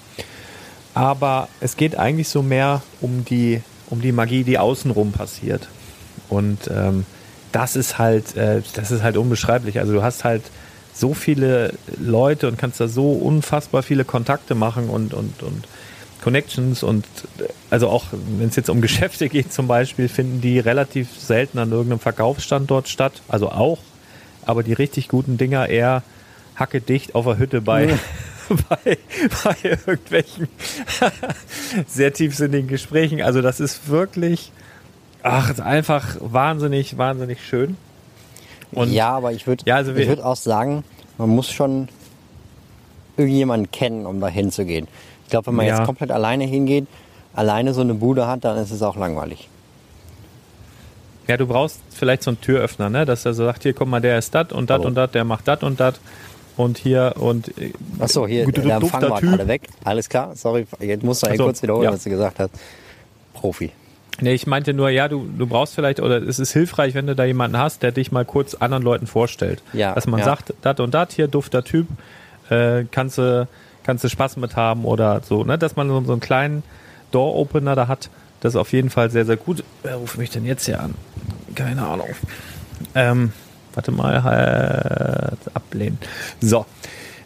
[0.94, 5.68] Aber es geht eigentlich so mehr um die, um die Magie, die außenrum passiert.
[6.30, 7.06] Und ähm,
[7.52, 9.80] das ist halt, äh, das ist halt unbeschreiblich.
[9.80, 10.44] Also du hast halt
[10.94, 15.68] so viele Leute und kannst da so unfassbar viele Kontakte machen und, und, und
[16.22, 17.06] Connections und
[17.70, 18.06] also auch
[18.38, 22.88] wenn es jetzt um Geschäfte geht zum Beispiel, finden die relativ selten an irgendeinem Verkaufsstandort
[22.88, 23.22] statt.
[23.28, 23.80] Also auch,
[24.46, 26.04] aber die richtig guten Dinger eher
[26.56, 27.98] hacke dicht auf der Hütte bei,
[28.70, 28.98] bei,
[29.44, 30.48] bei irgendwelchen
[31.88, 33.22] sehr tiefsinnigen Gesprächen.
[33.22, 34.52] Also das ist wirklich,
[35.24, 37.76] ach, einfach wahnsinnig, wahnsinnig schön.
[38.76, 40.84] Und ja, aber ich würde Ja, also ich würd auch sagen,
[41.18, 41.88] man muss schon
[43.18, 44.88] irgendjemanden kennen, um da hinzugehen.
[45.24, 45.78] Ich glaube, wenn man Ja.
[45.78, 46.88] jetzt komplett alleine hingeht,
[47.34, 49.50] alleine so eine Bude hat, dann ist es auch langweilig.
[51.28, 53.06] Ja, du brauchst vielleicht so einen Türöffner, ne?
[53.06, 54.84] Dass er so sagt, hier, guck mal, der ist dat und Hallo.
[54.88, 56.00] und dat, der macht dat und dat.
[56.58, 59.70] Und hier und äh, Achso, hier, Gut, der Empfang war gerade weg.
[59.84, 61.94] Alles klar, sorry, jetzt musst du ja kurz wiederholen, ja.
[61.94, 62.52] was du gesagt hast.
[63.34, 63.72] Profi.
[64.22, 67.16] Nee, ich meinte nur, ja, du, du brauchst vielleicht, oder es ist hilfreich, wenn du
[67.16, 69.64] da jemanden hast, der dich mal kurz anderen Leuten vorstellt.
[69.74, 70.26] Ja, Dass man ja.
[70.26, 71.88] sagt, dat und dat, hier, dufter Typ,
[72.50, 73.48] äh, kannst du
[73.84, 75.58] kannst du Spaß mit haben oder so, ne?
[75.58, 76.64] Dass man so, so einen kleinen
[77.12, 78.10] Door-Opener da hat,
[78.42, 79.64] das ist auf jeden Fall sehr, sehr gut.
[79.84, 80.96] Wer ruft mich denn jetzt hier an?
[81.56, 82.10] Keine Ahnung.
[82.96, 83.32] Ähm,
[83.74, 86.00] warte mal, halt, ablehnen.
[86.42, 86.66] So,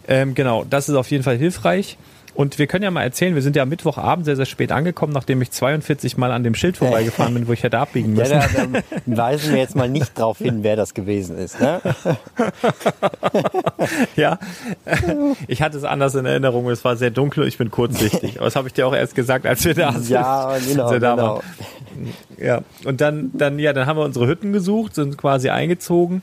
[0.07, 1.97] ähm, genau, das ist auf jeden Fall hilfreich.
[2.37, 5.11] Und wir können ja mal erzählen, wir sind ja am Mittwochabend sehr, sehr spät angekommen,
[5.11, 8.73] nachdem ich 42 Mal an dem Schild vorbeigefahren bin, wo ich hätte abbiegen Ja, müssen.
[8.73, 11.59] da, da weisen wir jetzt mal nicht drauf hin, wer das gewesen ist.
[11.59, 11.81] Ne?
[14.15, 14.39] Ja,
[15.47, 16.69] ich hatte es anders in Erinnerung.
[16.69, 18.37] Es war sehr dunkel, ich bin kurzsichtig.
[18.37, 20.09] Aber das habe ich dir auch erst gesagt, als wir da sind.
[20.09, 20.91] Ja, genau.
[20.91, 21.17] da genau.
[21.17, 21.43] waren.
[22.37, 26.21] Ja, und dann, dann, ja, dann haben wir unsere Hütten gesucht, sind quasi eingezogen.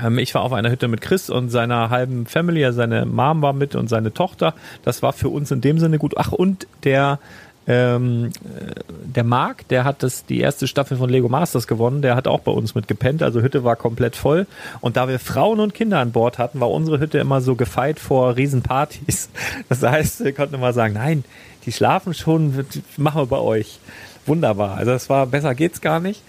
[0.00, 3.42] Ähm, Ich war auf einer Hütte mit Chris und seiner halben Family, also seine Mom
[3.42, 4.54] war mit und seine Tochter.
[4.84, 6.14] Das war für uns in dem Sinne gut.
[6.16, 7.18] Ach, und der,
[7.66, 8.74] ähm, äh,
[9.04, 12.40] der Marc, der hat das, die erste Staffel von Lego Masters gewonnen, der hat auch
[12.40, 14.46] bei uns mit gepennt, also Hütte war komplett voll.
[14.80, 18.00] Und da wir Frauen und Kinder an Bord hatten, war unsere Hütte immer so gefeit
[18.00, 19.28] vor Riesenpartys.
[19.68, 21.24] Das heißt, wir konnten immer sagen, nein,
[21.64, 22.64] die schlafen schon,
[22.96, 23.78] machen wir bei euch.
[24.26, 24.76] Wunderbar.
[24.76, 26.22] Also das war, besser geht's gar nicht.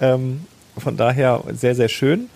[0.00, 0.46] Ähm,
[0.76, 2.28] von daher sehr, sehr schön.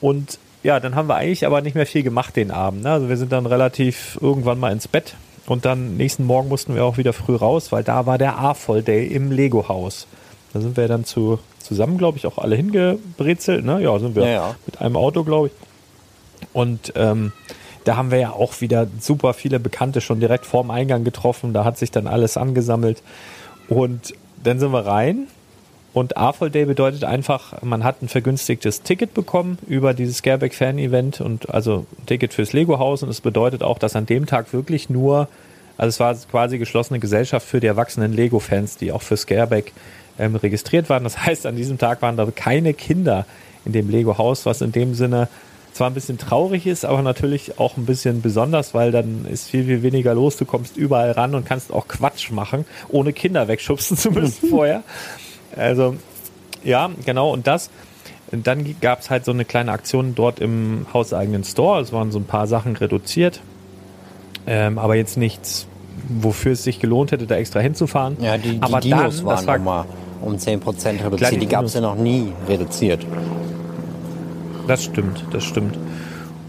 [0.00, 2.82] Und ja, dann haben wir eigentlich aber nicht mehr viel gemacht den Abend.
[2.82, 2.90] Ne?
[2.90, 5.14] Also wir sind dann relativ irgendwann mal ins Bett
[5.46, 8.82] und dann nächsten Morgen mussten wir auch wieder früh raus, weil da war der A-Voll
[8.82, 10.06] Day im Lego-Haus.
[10.52, 13.64] Da sind wir dann zu, zusammen, glaube ich, auch alle hingebrezelt.
[13.64, 13.82] Ne?
[13.82, 14.54] Ja, sind wir Ja, ja.
[14.66, 15.52] mit einem Auto, glaube ich.
[16.52, 17.32] Und ähm,
[17.84, 21.52] da haben wir ja auch wieder super viele Bekannte schon direkt vorm Eingang getroffen.
[21.52, 23.02] Da hat sich dann alles angesammelt.
[23.68, 25.28] Und dann sind wir rein.
[25.92, 30.78] Und A-Voll Day bedeutet einfach, man hat ein vergünstigtes Ticket bekommen über dieses Scareback Fan
[30.78, 33.02] Event und also ein Ticket fürs Lego Haus.
[33.02, 35.28] Und es bedeutet auch, dass an dem Tag wirklich nur,
[35.76, 39.72] also es war quasi geschlossene Gesellschaft für die erwachsenen Lego Fans, die auch für Scareback
[40.18, 41.02] ähm, registriert waren.
[41.02, 43.26] Das heißt, an diesem Tag waren da keine Kinder
[43.64, 45.28] in dem Lego Haus, was in dem Sinne
[45.72, 49.64] zwar ein bisschen traurig ist, aber natürlich auch ein bisschen besonders, weil dann ist viel,
[49.64, 50.36] viel weniger los.
[50.36, 54.82] Du kommst überall ran und kannst auch Quatsch machen, ohne Kinder wegschubsen zu müssen vorher.
[55.56, 55.96] Also,
[56.64, 57.32] ja, genau.
[57.32, 57.70] Und das,
[58.30, 61.80] und dann gab es halt so eine kleine Aktion dort im hauseigenen Store.
[61.80, 63.40] Es waren so ein paar Sachen reduziert,
[64.46, 65.66] ähm, aber jetzt nichts,
[66.08, 68.16] wofür es sich gelohnt hätte, da extra hinzufahren.
[68.20, 69.84] Ja, die, die aber Dinos dann, waren war, nochmal
[70.22, 71.16] um 10% reduziert.
[71.16, 73.04] Klar, die die gab es ja noch nie reduziert.
[74.66, 75.76] Das stimmt, das stimmt.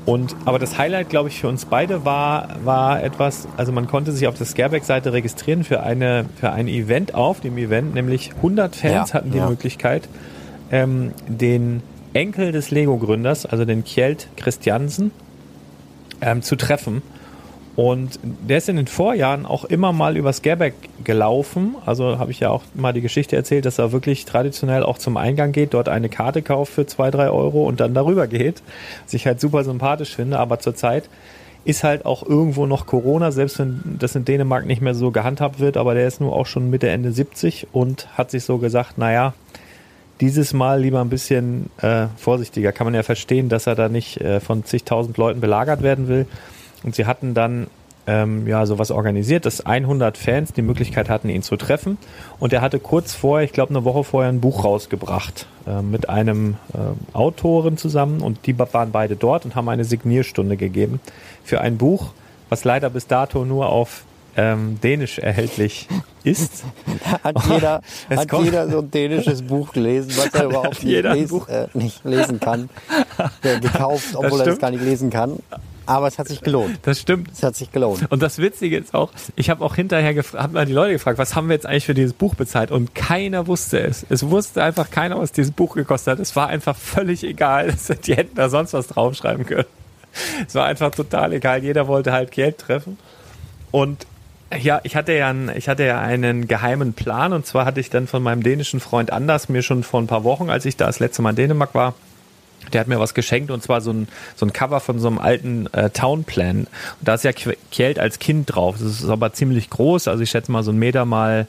[0.06, 4.12] Und, aber das Highlight, glaube ich, für uns beide war, war etwas, also man konnte
[4.12, 8.76] sich auf der Scareback-Seite registrieren für, eine, für ein Event auf dem Event, nämlich 100
[8.76, 9.48] Fans Ja, hatten die ja.
[9.48, 10.10] Möglichkeit,
[10.72, 11.84] ähm, den
[12.14, 15.12] Enkel des Lego-Gründers, also den Kjeld Christiansen,
[16.20, 17.04] ähm, zu treffen.
[17.76, 21.76] Und der ist in den Vorjahren auch immer mal über Scareback gelaufen.
[21.86, 25.16] Also habe ich ja auch mal die Geschichte erzählt, dass er wirklich traditionell auch zum
[25.16, 28.62] Eingang geht, dort eine Karte kauft für zwei, drei Euro und dann darüber geht.
[29.06, 31.10] Was ich halt super sympathisch finde, aber zurzeit
[31.64, 35.60] ist halt auch irgendwo noch Corona, selbst wenn das in Dänemark nicht mehr so gehandhabt
[35.60, 38.98] wird, aber der ist nur auch schon Mitte, Ende 70 und hat sich so gesagt,
[38.98, 39.34] naja,
[40.22, 42.72] dieses Mal lieber ein bisschen äh, vorsichtiger.
[42.72, 46.28] Kann man ja verstehen, dass er da nicht äh, von zigtausend Leuten belagert werden will.
[46.84, 47.68] Und sie hatten dann
[48.08, 51.98] ähm, ja sowas organisiert, dass 100 Fans die Möglichkeit hatten, ihn zu treffen.
[52.40, 56.10] Und er hatte kurz vorher, ich glaube eine Woche vorher, ein Buch rausgebracht äh, mit
[56.10, 58.22] einem äh, Autoren zusammen.
[58.22, 61.00] Und die waren beide dort und haben eine Signierstunde gegeben
[61.44, 62.12] für ein Buch,
[62.50, 64.04] was leider bis dato nur auf
[64.36, 65.88] ähm, Dänisch erhältlich
[66.24, 66.64] ist.
[67.24, 71.04] Hat jeder, Es hat kommt- jeder so ein dänisches Buch gelesen, was er überhaupt nicht,
[71.04, 72.70] les, äh, nicht lesen kann.
[73.44, 74.60] Der gekauft, obwohl er stimmt.
[74.62, 75.38] gar nicht lesen kann.
[75.92, 76.80] Aber es hat sich gelohnt.
[76.84, 77.30] Das stimmt.
[77.34, 78.10] Es hat sich gelohnt.
[78.10, 81.18] Und das Witzige ist auch, ich habe auch hinterher gefragt, habe mal die Leute gefragt,
[81.18, 82.72] was haben wir jetzt eigentlich für dieses Buch bezahlt?
[82.72, 84.06] Und keiner wusste es.
[84.10, 86.20] Es wusste einfach keiner, was dieses Buch gekostet hat.
[86.20, 87.76] Es war einfach völlig egal.
[88.06, 89.66] Die hätten da sonst was draufschreiben können.
[90.48, 91.62] Es war einfach total egal.
[91.62, 92.98] Jeder wollte halt Geld treffen.
[93.72, 94.08] Und
[94.58, 97.34] ja, ich hatte ja, einen, ich hatte ja einen geheimen Plan.
[97.34, 100.24] Und zwar hatte ich dann von meinem dänischen Freund Anders mir schon vor ein paar
[100.24, 101.96] Wochen, als ich da das letzte Mal in Dänemark war,
[102.74, 105.20] der hat mir was geschenkt und zwar so ein, so ein Cover von so einem
[105.20, 106.60] alten äh, Townplan.
[106.60, 106.68] Und
[107.00, 108.76] da ist ja Kjeld als Kind drauf.
[108.80, 110.08] Das ist aber ziemlich groß.
[110.08, 111.48] Also ich schätze mal so ein Meter mal,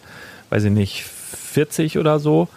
[0.51, 2.49] weiß ich nicht, 40 oder so.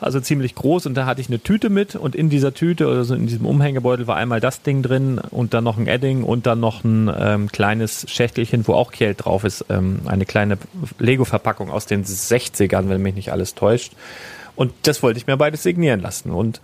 [0.00, 3.04] Also ziemlich groß und da hatte ich eine Tüte mit und in dieser Tüte oder
[3.04, 6.46] so in diesem Umhängebeutel war einmal das Ding drin und dann noch ein Edding und
[6.46, 9.64] dann noch ein ähm, kleines Schächtelchen, wo auch Kjeld drauf ist.
[9.70, 10.58] Ähm, eine kleine
[10.98, 13.92] Lego-Verpackung aus den 60ern, wenn mich nicht alles täuscht.
[14.56, 16.30] Und das wollte ich mir beides signieren lassen.
[16.30, 16.60] Und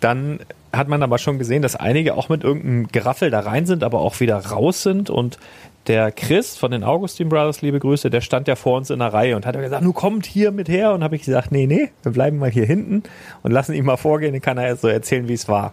[0.00, 0.40] dann
[0.72, 4.00] hat man aber schon gesehen, dass einige auch mit irgendeinem Geraffel da rein sind, aber
[4.00, 5.10] auch wieder raus sind.
[5.10, 5.38] Und
[5.86, 9.12] der Chris von den Augustin Brothers, liebe Grüße, der stand ja vor uns in der
[9.12, 10.92] Reihe und hat gesagt, nu kommt hier mit her.
[10.92, 13.04] Und habe ich gesagt, nee, nee, wir bleiben mal hier hinten
[13.42, 14.32] und lassen ihn mal vorgehen.
[14.32, 15.72] Dann kann er jetzt so erzählen, wie es war.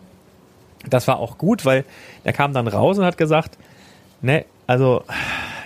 [0.90, 1.86] Das war auch gut, weil
[2.24, 3.58] er kam dann raus und hat gesagt,
[4.22, 5.04] ne, also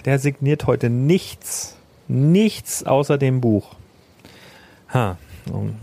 [0.06, 1.76] der signiert heute nichts,
[2.08, 3.76] nichts außer dem Buch.
[4.94, 5.18] Ha.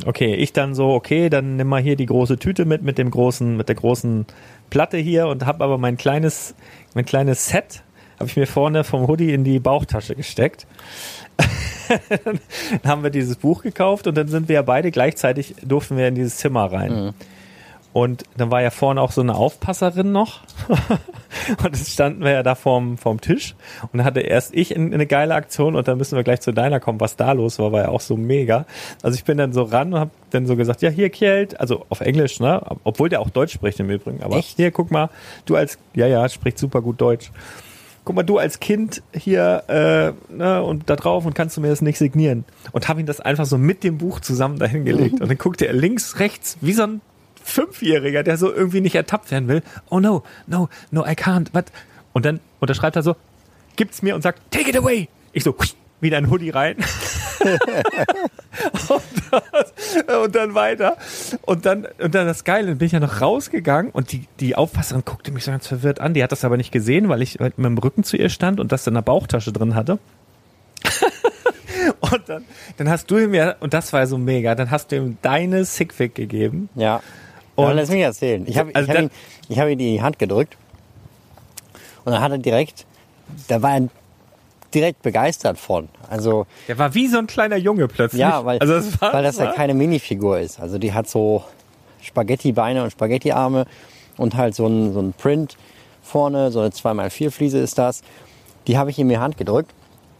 [0.06, 3.10] Okay, ich dann so, okay, dann nimm mal hier die große Tüte mit, mit dem
[3.10, 4.26] großen, mit der großen
[4.70, 6.54] Platte hier und habe aber mein kleines,
[6.94, 7.82] mein kleines Set,
[8.18, 10.66] habe ich mir vorne vom Hoodie in die Bauchtasche gesteckt.
[12.24, 12.40] dann
[12.84, 16.14] haben wir dieses Buch gekauft und dann sind wir ja beide gleichzeitig, durften wir in
[16.14, 17.14] dieses Zimmer rein.
[17.94, 20.40] Und dann war ja vorne auch so eine Aufpasserin noch.
[21.64, 23.54] und jetzt standen wir ja da vorm, vorm Tisch.
[23.82, 26.52] Und dann hatte erst ich in- eine geile Aktion und dann müssen wir gleich zu
[26.52, 28.66] deiner kommen, was da los war, war ja auch so mega.
[29.04, 31.86] Also ich bin dann so ran und habe dann so gesagt, ja hier Kjeld, also
[31.88, 32.60] auf Englisch, ne?
[32.82, 34.24] Obwohl der auch Deutsch spricht im Übrigen.
[34.24, 34.56] Aber Echt?
[34.56, 35.08] hier, guck mal,
[35.46, 37.30] du als, ja, ja, spricht super gut Deutsch.
[38.04, 41.68] Guck mal, du als Kind hier äh, ne, und da drauf und kannst du mir
[41.68, 42.44] das nicht signieren.
[42.72, 45.14] Und habe ihn das einfach so mit dem Buch zusammen dahingelegt.
[45.20, 47.00] Und dann guckte er links, rechts, wie so ein
[47.44, 49.62] Fünfjähriger, der so irgendwie nicht ertappt werden will.
[49.90, 51.52] Oh no, no, no, I can't.
[51.52, 51.66] What?
[52.12, 53.14] Und dann unterschreibt er so,
[53.76, 55.08] gibt's mir und sagt, take it away.
[55.32, 55.54] Ich so,
[56.00, 56.76] wieder ein Hoodie rein.
[58.88, 59.02] und
[60.24, 60.96] und dann weiter.
[61.42, 64.54] Und dann, und dann das Geile, dann bin ich ja noch rausgegangen und die, die
[64.56, 66.14] Aufpasserin guckte mich so ganz verwirrt an.
[66.14, 68.60] Die hat das aber nicht gesehen, weil ich halt mit dem Rücken zu ihr stand
[68.60, 69.98] und das in der Bauchtasche drin hatte.
[72.00, 72.44] und dann,
[72.76, 75.64] dann hast du mir, und das war ja so mega, dann hast du ihm deine
[75.64, 76.68] Sickfic gegeben.
[76.74, 77.02] Ja.
[77.56, 78.44] Und- Und lass mich erzählen.
[78.48, 79.10] Ich habe Also ich hab ihn,
[79.48, 80.56] ich hab in die Hand gedrückt
[82.04, 82.84] und dann hat er direkt,
[83.48, 83.88] da war er
[84.74, 85.88] direkt begeistert von.
[86.10, 88.20] Also Der war wie so ein kleiner Junge plötzlich.
[88.20, 90.58] ja, weil, also das war, weil das ja keine Minifigur ist.
[90.60, 91.44] Also die hat so
[92.02, 93.66] Spaghetti-Beine und Spaghetti-Arme
[94.16, 95.56] und halt so ein, so ein Print
[96.02, 98.02] vorne, so eine 2x4 Fliese ist das.
[98.66, 99.72] Die habe ich ihm in die Hand gedrückt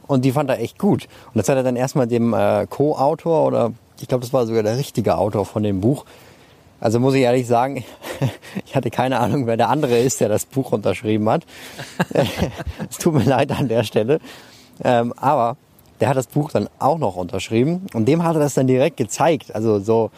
[0.06, 1.08] und die fand er echt gut.
[1.32, 4.62] Und das hat er dann erstmal dem äh, Co-Autor oder ich glaube, das war sogar
[4.62, 6.04] der richtige Autor von dem Buch.
[6.84, 7.82] Also muss ich ehrlich sagen,
[8.66, 11.44] ich hatte keine Ahnung, wer der andere ist, der das Buch unterschrieben hat.
[12.90, 14.20] es tut mir leid an der Stelle.
[14.82, 15.56] Ähm, aber
[16.00, 18.98] der hat das Buch dann auch noch unterschrieben und dem hat er das dann direkt
[18.98, 19.54] gezeigt.
[19.54, 20.10] Also so,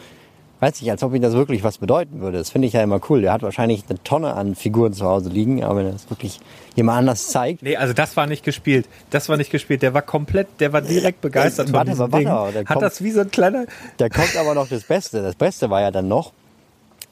[0.59, 2.37] weiß ich, als ob ihm das wirklich was bedeuten würde.
[2.39, 3.21] Das finde ich ja immer cool.
[3.21, 6.39] Der hat wahrscheinlich eine Tonne an Figuren zu Hause liegen, aber wenn er das wirklich
[6.75, 7.61] jemand anders zeigt.
[7.61, 8.89] Nee, also das war nicht gespielt.
[9.09, 9.83] Das war nicht gespielt.
[9.83, 12.51] Der war komplett, der war direkt begeistert Äh, von warte diesem mal, warte Ding.
[12.53, 13.65] der Hat kommt- das wie so ein kleiner...
[13.97, 15.21] Da kommt aber noch das Beste.
[15.21, 16.33] Das Beste war ja dann noch,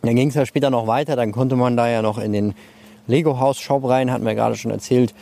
[0.05, 2.53] dann ging es ja später noch weiter, dann konnte man da ja noch in den
[3.07, 5.13] Lego House Shop rein, hatten wir gerade schon erzählt,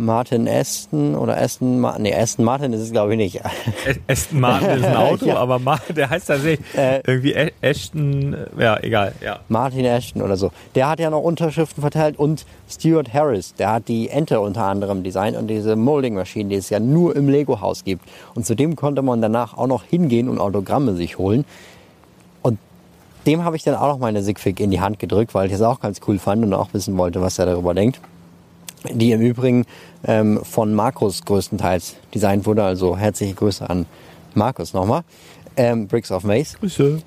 [0.00, 3.40] Martin Aston oder Aston, Ma nee, Aston Martin ist es glaube ich nicht.
[4.06, 5.38] Aston Martin ist ein Auto, Ja.
[5.38, 7.00] aber Ma der heißt tatsächlich Äh.
[7.04, 9.40] irgendwie A- Ashton, äh, ja, egal, ja.
[9.48, 10.52] Martin Ashton oder so.
[10.76, 15.02] Der hat ja noch Unterschriften verteilt und Stuart Harris, der hat die Ente unter anderem
[15.02, 18.04] designt und diese Molding-Maschinen, die es ja nur im Lego-Haus gibt.
[18.36, 21.44] Und zu dem konnte man danach auch noch hingehen und Autogramme sich holen.
[23.26, 25.62] Dem habe ich dann auch noch meine Sigfig in die Hand gedrückt, weil ich das
[25.62, 28.00] auch ganz cool fand und auch wissen wollte, was er darüber denkt.
[28.90, 29.66] Die im Übrigen
[30.04, 32.62] ähm, von Markus größtenteils designt wurde.
[32.62, 33.86] Also herzliche Grüße an
[34.34, 35.02] Markus nochmal.
[35.56, 37.02] Ähm, Bricks of Maze Grüße.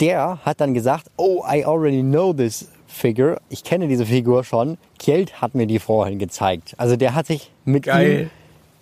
[0.00, 3.38] der hat dann gesagt, oh, I already know this figure.
[3.48, 4.76] Ich kenne diese Figur schon.
[4.98, 6.74] Kjeld hat mir die vorhin gezeigt.
[6.76, 8.24] Also der hat sich mit Geil.
[8.24, 8.30] ihm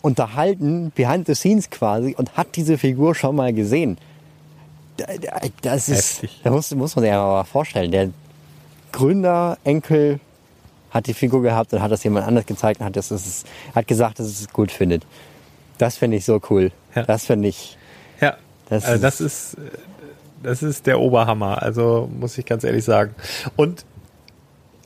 [0.03, 3.99] unterhalten, behind the scenes quasi, und hat diese Figur schon mal gesehen.
[5.07, 6.41] Da- da- Das ist, Heftig.
[6.45, 7.91] da muss, muss man sich einfach mal vorstellen.
[7.91, 8.11] Der
[8.93, 10.21] Gründer, Enkel
[10.91, 13.87] hat die Figur gehabt und hat das jemand anders gezeigt und hat, das, ist, hat
[13.87, 15.07] gesagt, dass es es gut findet.
[15.79, 16.73] Das finde ich so cool.
[16.95, 17.05] Ja.
[17.05, 17.77] Das finde ich,
[18.21, 18.37] Ja,
[18.69, 19.57] Das das, also das ist
[20.43, 23.15] das ist der Oberhammer, also muss ich ganz ehrlich sagen.
[23.57, 23.85] Und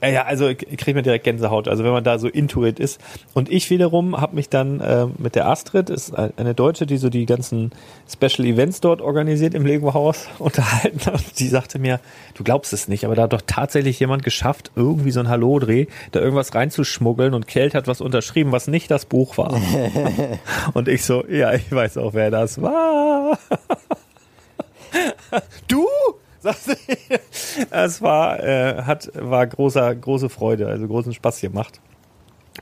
[0.04, 3.00] äh, ja, also kriege mir direkt Gänsehaut, also wenn man da so intuit ist.
[3.32, 7.08] Und ich wiederum habe mich dann äh, mit der Astrid, ist eine Deutsche, die so
[7.08, 7.72] die ganzen
[8.10, 11.10] Special Events dort organisiert im Lego Haus, unterhalten.
[11.10, 12.00] Und die sagte mir,
[12.34, 15.86] du glaubst es nicht, aber da hat doch tatsächlich jemand geschafft, irgendwie so ein Hallo-Dreh,
[16.12, 19.60] da irgendwas reinzuschmuggeln und Kelt hat was unterschrieben, was nicht das Buch war.
[20.74, 23.38] und ich so, ja, ich weiß auch, wer das war.
[25.68, 25.86] du?
[27.70, 31.80] Es war, äh, hat, war großer, große Freude, also großen Spaß gemacht.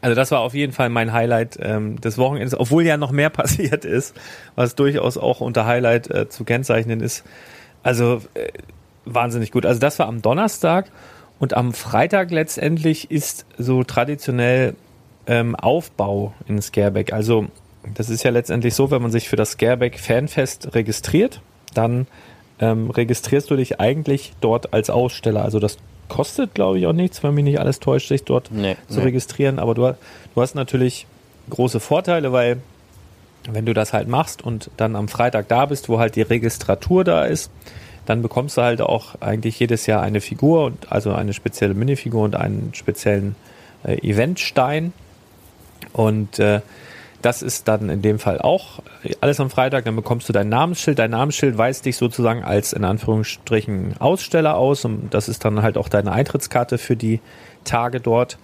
[0.01, 3.30] Also das war auf jeden Fall mein Highlight ähm, des Wochenendes, obwohl ja noch mehr
[3.30, 4.14] passiert ist,
[4.55, 7.24] was durchaus auch unter Highlight äh, zu kennzeichnen ist.
[7.83, 8.49] Also äh,
[9.05, 9.66] wahnsinnig gut.
[9.66, 10.91] Also das war am Donnerstag
[11.39, 14.74] und am Freitag letztendlich ist so traditionell
[15.26, 17.12] ähm, Aufbau in Scareback.
[17.12, 17.47] Also
[17.95, 21.41] das ist ja letztendlich so, wenn man sich für das Scareback Fanfest registriert,
[21.74, 22.07] dann
[22.61, 25.45] ähm, registrierst du dich eigentlich dort als Aussteller.
[25.45, 25.79] Also das
[26.09, 29.07] kostet, glaube ich, auch nichts, wenn mich nicht alles täuscht, sich dort Nee, zu nee.
[29.07, 29.59] registrieren.
[29.59, 29.97] Aber du,
[30.35, 31.07] du hast natürlich
[31.51, 32.59] große Vorteile, weil
[33.51, 37.03] wenn du das halt machst und dann am Freitag da bist, wo halt die Registratur
[37.05, 37.51] da ist,
[38.07, 42.23] dann bekommst du halt auch eigentlich jedes Jahr eine Figur und also eine spezielle Minifigur
[42.25, 43.37] und einen speziellen
[43.85, 44.93] äh, Eventstein.
[45.93, 46.61] Und äh,
[47.23, 48.81] das ist dann in dem Fall auch
[49.20, 49.85] alles am Freitag.
[49.85, 50.99] Dann bekommst du dein Namensschild.
[50.99, 54.85] Dein Namensschild weist dich sozusagen als in Anführungsstrichen Aussteller aus.
[54.85, 57.20] Und das ist dann halt auch deine Eintrittskarte für die
[57.64, 58.39] Tage dort.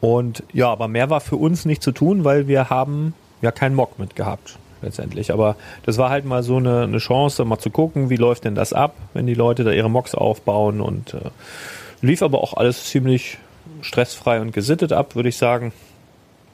[0.00, 3.74] Und ja, aber mehr war für uns nicht zu tun, weil wir haben ja keinen
[3.74, 5.32] Mock mitgehabt letztendlich.
[5.32, 8.54] Aber das war halt mal so eine, eine Chance, mal zu gucken, wie läuft denn
[8.54, 10.80] das ab, wenn die Leute da ihre Mocks aufbauen.
[10.80, 11.30] Und äh,
[12.02, 13.38] lief aber auch alles ziemlich
[13.80, 15.72] stressfrei und gesittet ab, würde ich sagen.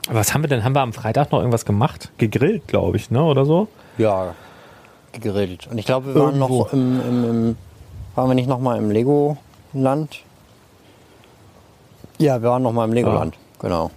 [0.08, 0.64] Aber was haben wir denn?
[0.64, 2.10] Haben wir am Freitag noch irgendwas gemacht?
[2.18, 3.22] Gegrillt, glaube ich, ne?
[3.22, 3.68] Oder so?
[3.96, 4.34] Ja,
[5.12, 5.66] gegrillt.
[5.70, 6.64] Und ich glaube, wir waren Irgendwo.
[6.64, 7.56] noch im, im, im,
[8.14, 10.22] waren wir nicht noch mal im Legoland?
[12.18, 13.90] Ja, wir waren noch mal im Legoland, genau.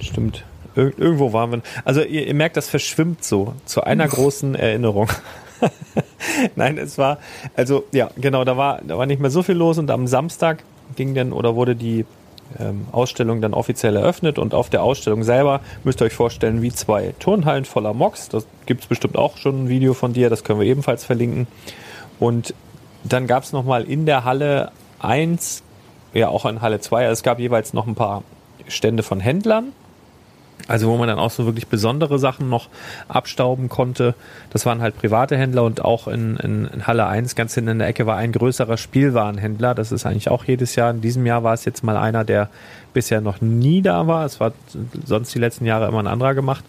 [0.00, 0.44] Stimmt.
[0.74, 1.62] Ir irgendwo waren wir.
[1.84, 5.08] Also ihr, ihr merkt, das verschwimmt so zu einer großen Erinnerung.
[6.56, 7.18] Nein, es war,
[7.54, 10.64] also ja, genau, da war, da war nicht mehr so viel los und am Samstag
[10.96, 12.04] ging dann oder wurde die
[12.58, 16.72] ähm, Ausstellung dann offiziell eröffnet und auf der Ausstellung selber müsst ihr euch vorstellen, wie
[16.72, 18.28] zwei Turnhallen voller Mocks.
[18.28, 21.46] Das gibt es bestimmt auch schon ein Video von dir, das können wir ebenfalls verlinken.
[22.18, 22.54] Und
[23.04, 25.62] dann gab es nochmal in der Halle 1,
[26.14, 28.22] ja auch in Halle 2, also es gab jeweils noch ein paar
[28.68, 29.72] Stände von Händlern
[30.68, 32.68] also wo man dann auch so wirklich besondere Sachen noch
[33.08, 34.14] abstauben konnte.
[34.50, 37.78] Das waren halt private Händler und auch in, in, in, Halle 1 ganz hinten in
[37.78, 39.74] der Ecke war ein größerer Spielwarenhändler.
[39.74, 40.90] Das ist eigentlich auch jedes Jahr.
[40.90, 42.48] In diesem Jahr war es jetzt mal einer, der
[42.92, 44.24] bisher noch nie da war.
[44.24, 44.52] Es war
[45.04, 46.64] sonst die letzten Jahre immer ein anderer gemacht.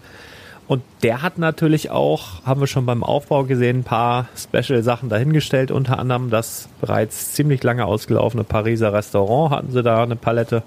[0.68, 5.72] Und der hat natürlich auch, haben wir schon beim Aufbau gesehen, ein paar Special-Sachen dahingestellt.
[5.72, 10.64] Unter anderem das bereits ziemlich lange ausgelaufene Pariser Restaurant hatten sie da eine Palette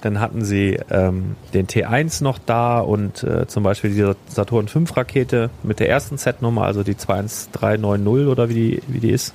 [0.00, 4.96] dann hatten sie ähm, den T1 noch da und äh, zum Beispiel die Saturn 5
[4.96, 9.34] Rakete mit der ersten Setnummer, also die 21390 oder wie die, wie die ist.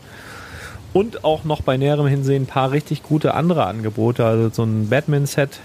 [0.93, 4.25] Und auch noch bei näherem Hinsehen ein paar richtig gute andere Angebote.
[4.25, 5.59] Also so ein Batman-Set,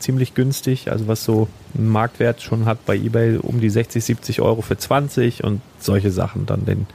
[0.00, 4.40] ziemlich günstig, also was so einen Marktwert schon hat bei eBay um die 60, 70
[4.42, 6.44] Euro für 20 und solche Sachen.
[6.44, 6.86] Dann den,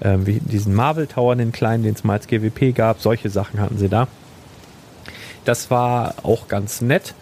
[0.00, 3.60] äh, wie diesen Marvel Tower, den kleinen, den es mal als GWP gab, solche Sachen
[3.60, 4.06] hatten sie da.
[5.46, 7.14] Das war auch ganz nett.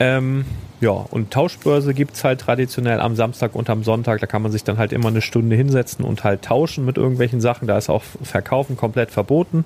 [0.00, 0.44] Ähm,
[0.80, 4.20] ja, und Tauschbörse gibt es halt traditionell am Samstag und am Sonntag.
[4.20, 7.40] Da kann man sich dann halt immer eine Stunde hinsetzen und halt tauschen mit irgendwelchen
[7.40, 7.68] Sachen.
[7.68, 9.64] Da ist auch Verkaufen komplett verboten.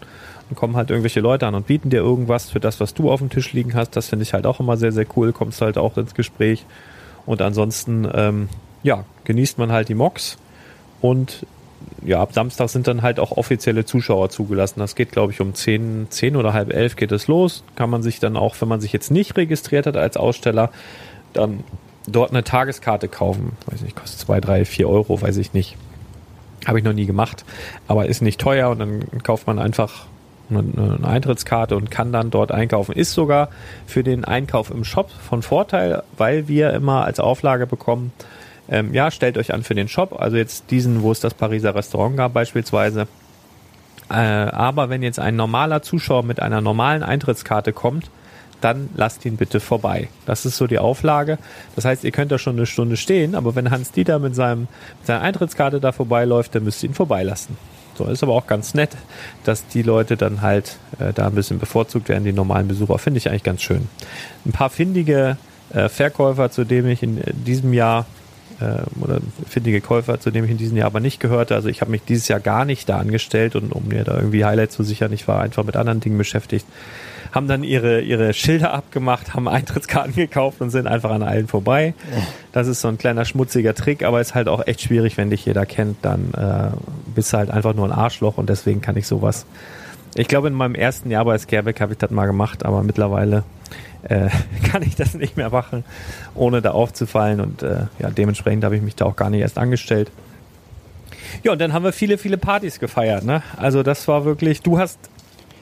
[0.49, 3.21] Dann kommen halt irgendwelche Leute an und bieten dir irgendwas für das, was du auf
[3.21, 3.97] dem Tisch liegen hast.
[3.97, 5.33] Das finde ich halt auch immer sehr, sehr cool.
[5.33, 6.67] Kommst halt auch ins Gespräch.
[7.25, 8.49] Und ansonsten, ähm,
[8.83, 10.37] ja, genießt man halt die Mocks.
[11.01, 11.47] Und
[12.05, 14.81] ja, ab Samstag sind dann halt auch offizielle Zuschauer zugelassen.
[14.81, 17.65] Das geht, glaube ich, um 10, 10 oder halb elf geht es los.
[17.77, 20.71] Kann man sich dann auch, wenn man sich jetzt nicht registriert hat als Aussteller,
[21.33, 21.65] dann
[22.07, 23.53] dort eine Tageskarte kaufen.
[23.67, 25.77] Weiß nicht, kostet zwei, drei, vier Euro, weiß ich nicht.
[26.67, 27.45] Habe ich noch nie gemacht,
[27.87, 30.07] aber ist nicht teuer und dann kauft man einfach
[30.51, 32.93] eine, Eintrittskarte und kann dann dort einkaufen.
[32.93, 33.49] Ist sogar
[33.87, 38.13] für den Einkauf im Shop von Vorteil, weil wir immer als Auflage bekommen,
[38.69, 41.75] ähm, ja, stellt euch an für den Shop, also jetzt diesen, wo es das Pariser
[41.75, 43.07] Restaurant gab beispielsweise.
[44.11, 48.11] Äh, aber wenn jetzt ein normaler Zuschauer mit einer normalen Eintrittskarte kommt,
[48.61, 50.09] dann lasst ihn bitte vorbei.
[50.27, 51.39] Das ist so die Auflage.
[51.77, 54.63] Das heißt, ihr könnt da schon eine Stunde stehen, aber wenn Hans Dieter mit, seinem,
[54.63, 57.57] mit seiner Eintrittskarte da vorbeiläuft, dann müsst ihr ihn vorbeilassen.
[57.95, 58.91] So ist aber auch ganz nett,
[59.45, 62.99] dass die Leute dann halt äh, da ein bisschen bevorzugt werden, die normalen Besucher.
[62.99, 63.89] Finde ich eigentlich ganz schön.
[64.47, 65.37] Ein paar findige
[65.73, 68.07] äh, Verkäufer, zu denen ich in diesem Jahr
[68.61, 71.55] äh, oder findige Käufer, zu dem ich in diesem Jahr aber nicht gehörte.
[71.55, 74.45] Also ich habe mich dieses Jahr gar nicht da angestellt und um mir da irgendwie
[74.45, 76.67] Highlights zu sichern, ich war einfach mit anderen Dingen beschäftigt.
[77.33, 81.95] Haben dann ihre, ihre Schilder abgemacht, haben Eintrittskarten gekauft und sind einfach an allen vorbei.
[82.53, 85.45] Das ist so ein kleiner schmutziger Trick, aber ist halt auch echt schwierig, wenn dich
[85.45, 86.77] jeder kennt, dann äh,
[87.15, 89.47] bist du halt einfach nur ein Arschloch und deswegen kann ich sowas.
[90.15, 93.45] Ich glaube, in meinem ersten Jahr bei Scareback habe ich das mal gemacht, aber mittlerweile
[94.09, 94.29] äh,
[94.71, 95.85] kann ich das nicht mehr machen,
[96.35, 97.41] ohne da aufzufallen.
[97.41, 100.11] Und äh, ja, dementsprechend habe ich mich da auch gar nicht erst angestellt.
[101.43, 103.25] Ja, und dann haben wir viele, viele Partys gefeiert.
[103.25, 103.43] Ne?
[103.57, 104.99] Also das war wirklich, du hast,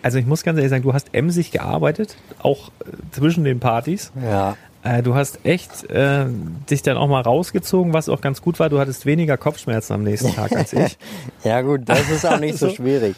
[0.03, 4.13] also ich muss ganz ehrlich sagen, du hast emsig gearbeitet, auch äh, zwischen den Partys.
[4.23, 4.57] Ja.
[4.83, 6.27] Äh, du hast echt äh,
[6.71, 8.69] dich dann auch mal rausgezogen, was auch ganz gut war.
[8.69, 10.97] Du hattest weniger Kopfschmerzen am nächsten Tag als ich.
[11.45, 13.17] ja gut, das ist auch nicht so schwierig.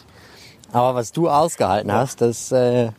[0.71, 2.89] Aber was du ausgehalten hast, das äh,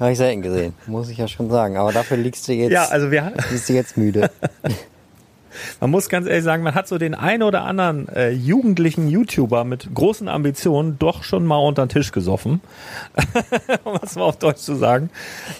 [0.00, 1.76] habe ich selten gesehen, muss ich ja schon sagen.
[1.76, 4.30] Aber dafür liegst du jetzt, ja, also wir, liegst du jetzt müde.
[5.80, 9.64] man muss ganz ehrlich sagen, man hat so den ein oder anderen äh, jugendlichen YouTuber
[9.64, 12.60] mit großen Ambitionen doch schon mal unter den Tisch gesoffen,
[13.84, 15.10] um es mal auf Deutsch zu sagen.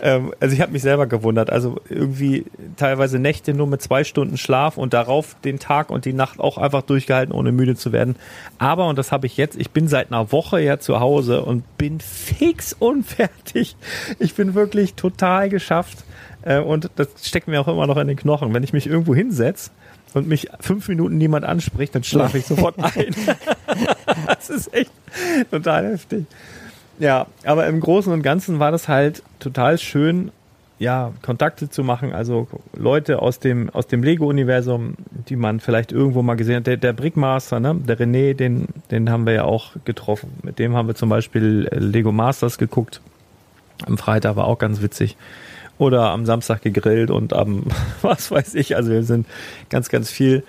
[0.03, 1.51] Ähm, also ich habe mich selber gewundert.
[1.51, 2.45] Also irgendwie
[2.77, 6.59] teilweise Nächte nur mit zwei Stunden Schlaf und darauf den Tag und die Nacht auch
[6.59, 8.17] einfach durchgehalten, ohne müde zu werden.
[8.59, 11.79] Aber, und das habe ich jetzt, ich bin seit einer Woche ja zu Hause und
[11.79, 13.77] bin fix unfertig.
[14.19, 16.05] Ich bin wirklich total geschafft.
[16.45, 18.53] Äh, und das steckt mir auch immer noch in den Knochen.
[18.55, 19.71] Wenn ich mich irgendwo hinsetze,
[20.15, 23.15] und mich fünf Minuten niemand anspricht, dann schlafe ich sofort ein.
[24.27, 24.91] das ist echt
[25.51, 26.25] total heftig.
[26.99, 30.31] Ja, aber im Großen und Ganzen war das halt total schön,
[30.79, 34.95] ja, Kontakte zu machen, also Leute aus dem, aus dem Lego-Universum,
[35.29, 36.67] die man vielleicht irgendwo mal gesehen hat.
[36.69, 37.75] Der, der Brickmaster, ne?
[37.75, 40.31] der René, den, den haben wir ja auch getroffen.
[40.43, 43.01] Mit dem haben wir zum Beispiel Lego Masters geguckt.
[43.87, 45.17] Am Freitag war auch ganz witzig
[45.79, 47.65] oder am Samstag gegrillt und am,
[48.03, 49.27] was weiß ich, also wir sind
[49.71, 50.45] ganz, ganz viel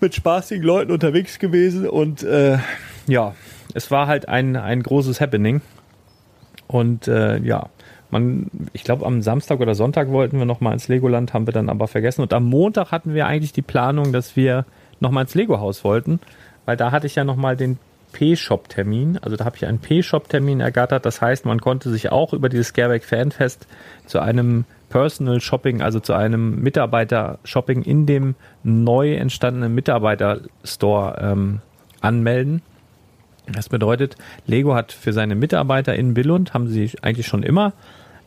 [0.00, 2.58] mit spaßigen Leuten unterwegs gewesen und äh,
[3.06, 3.34] ja,
[3.74, 5.60] es war halt ein, ein großes Happening.
[6.66, 7.68] Und äh, ja,
[8.10, 11.68] man, ich glaube, am Samstag oder Sonntag wollten wir nochmal ins Legoland, haben wir dann
[11.68, 12.22] aber vergessen.
[12.22, 14.64] Und am Montag hatten wir eigentlich die Planung, dass wir
[15.00, 16.20] nochmal ins Lego-Haus wollten,
[16.64, 17.78] weil da hatte ich ja nochmal den
[18.12, 19.18] P-Shop-Termin.
[19.18, 21.04] Also da habe ich einen P-Shop-Termin ergattert.
[21.06, 23.66] Das heißt, man konnte sich auch über dieses Scareback Fanfest
[24.06, 31.60] zu einem Personal Shopping, also zu einem Mitarbeiter-Shopping in dem neu entstandenen Mitarbeiter-Store ähm,
[32.02, 32.62] anmelden.
[33.50, 37.72] Das bedeutet, Lego hat für seine Mitarbeiter in Billund, haben sie eigentlich schon immer,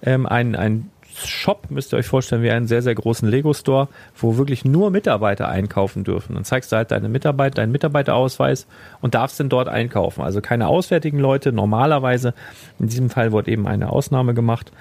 [0.01, 4.37] ähm, einen, einen Shop, müsst ihr euch vorstellen, wie einen sehr, sehr großen Lego-Store, wo
[4.37, 6.35] wirklich nur Mitarbeiter einkaufen dürfen.
[6.35, 8.67] Dann zeigst du halt deine Mitarbeiter, deinen Mitarbeiterausweis
[9.01, 10.21] und darfst dann dort einkaufen.
[10.21, 12.33] Also keine auswärtigen Leute, normalerweise.
[12.79, 14.71] In diesem Fall wurde eben eine Ausnahme gemacht.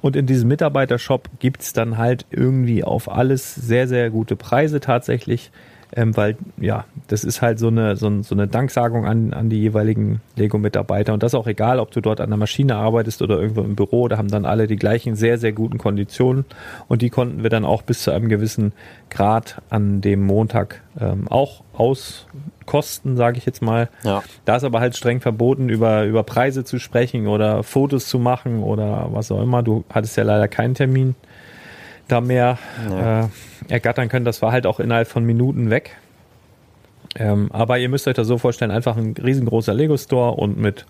[0.00, 5.50] Und in diesem Mitarbeitershop gibt's dann halt irgendwie auf alles sehr, sehr gute Preise tatsächlich
[5.96, 9.60] ähm, weil ja, das ist halt so eine, so, so eine Danksagung an, an die
[9.60, 13.62] jeweiligen Lego-Mitarbeiter und das auch egal, ob du dort an der Maschine arbeitest oder irgendwo
[13.62, 16.44] im Büro, da haben dann alle die gleichen sehr, sehr guten Konditionen
[16.88, 18.72] und die konnten wir dann auch bis zu einem gewissen
[19.10, 23.88] Grad an dem Montag ähm, auch auskosten, sage ich jetzt mal.
[24.04, 24.22] Ja.
[24.44, 28.62] Da ist aber halt streng verboten, über, über Preise zu sprechen oder Fotos zu machen
[28.62, 29.62] oder was auch immer.
[29.62, 31.14] Du hattest ja leider keinen Termin
[32.12, 32.58] da mehr
[32.88, 33.20] Ja.
[33.24, 33.28] äh,
[33.68, 34.24] ergattern können.
[34.24, 35.96] Das war halt auch innerhalb von Minuten weg.
[37.16, 40.86] Ähm, aber ihr müsst euch das so vorstellen, einfach ein riesengroßer Lego-Store und mit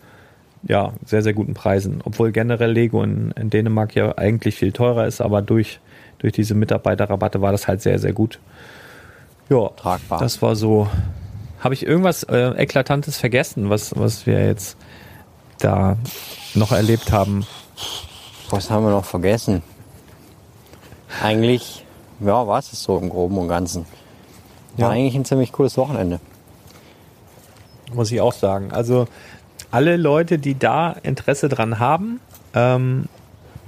[0.62, 2.03] ja, sehr, sehr guten Preisen.
[2.05, 5.81] Obwohl generell Lego in, in Dänemark ja eigentlich viel teurer ist, aber durch,
[6.18, 8.39] durch diese Mitarbeiterrabatte war das halt sehr, sehr gut.
[9.49, 10.18] Ja, Tragbar.
[10.21, 10.89] das war so.
[11.61, 14.77] Habe ich irgendwas äh, Eklatantes vergessen, was, was wir jetzt
[15.59, 15.97] da
[16.55, 17.47] noch erlebt haben?
[18.51, 19.62] Was haben wir noch vergessen?
[21.23, 21.85] Eigentlich,
[22.21, 23.85] ja, war es so im Groben und Ganzen.
[24.77, 24.95] War Ja.
[24.95, 26.21] eigentlich ein ziemlich cooles Wochenende.
[27.93, 28.71] muss ich auch sagen.
[28.73, 29.09] Also
[29.73, 32.21] alle Leute, die da Interesse dran haben,
[32.55, 33.07] ähm,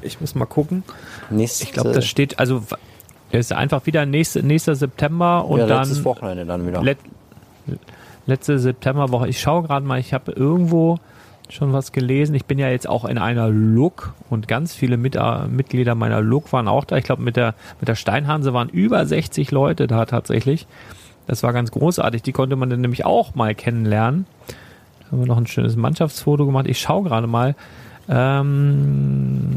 [0.01, 0.85] ich muss mal gucken.
[1.29, 2.63] Nächste, Ich glaube, das steht, also
[3.33, 6.83] es ist einfach wieder nächste, nächster September und ja, dann letztes Wochenende dann wieder.
[6.83, 6.99] let,
[8.27, 9.29] letzte Septemberwoche.
[9.29, 10.99] Ich schaue gerade mal, ich habe irgendwo
[11.53, 12.35] schon was gelesen.
[12.35, 16.21] Ich bin ja jetzt auch in einer Look und ganz viele Mit äh, Mitglieder meiner
[16.21, 16.97] Look waren auch da.
[16.97, 20.67] Ich glaube, mit der, mit der Steinhanse waren über 60 Leute da tatsächlich.
[21.27, 22.23] Das war ganz großartig.
[22.23, 24.27] Die konnte man dann nämlich auch mal kennenlernen.
[24.49, 26.67] Da haben wir noch ein schönes Mannschaftsfoto gemacht.
[26.67, 27.55] Ich schaue gerade mal.
[28.09, 29.53] Ähm,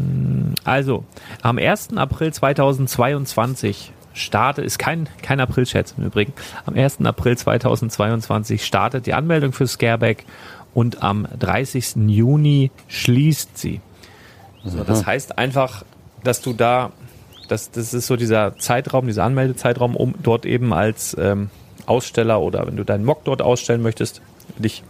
[0.63, 1.05] also,
[1.41, 1.97] am 1.
[1.97, 6.33] April 2022 starte, ist kein, kein April-Scherz im Übrigen,
[6.65, 7.01] am 1.
[7.05, 10.25] April 2022 startet die Anmeldung für Scareback
[10.75, 11.95] und am 30.
[12.07, 13.79] Juni schließt sie.
[14.65, 15.83] So, das heißt einfach,
[16.23, 16.91] dass du da,
[17.47, 21.49] das, das ist so dieser Zeitraum, dieser Anmeldezeitraum, um dort eben als ähm,
[21.85, 24.21] Aussteller oder wenn du deinen Mock dort ausstellen möchtest,
[24.57, 24.83] dich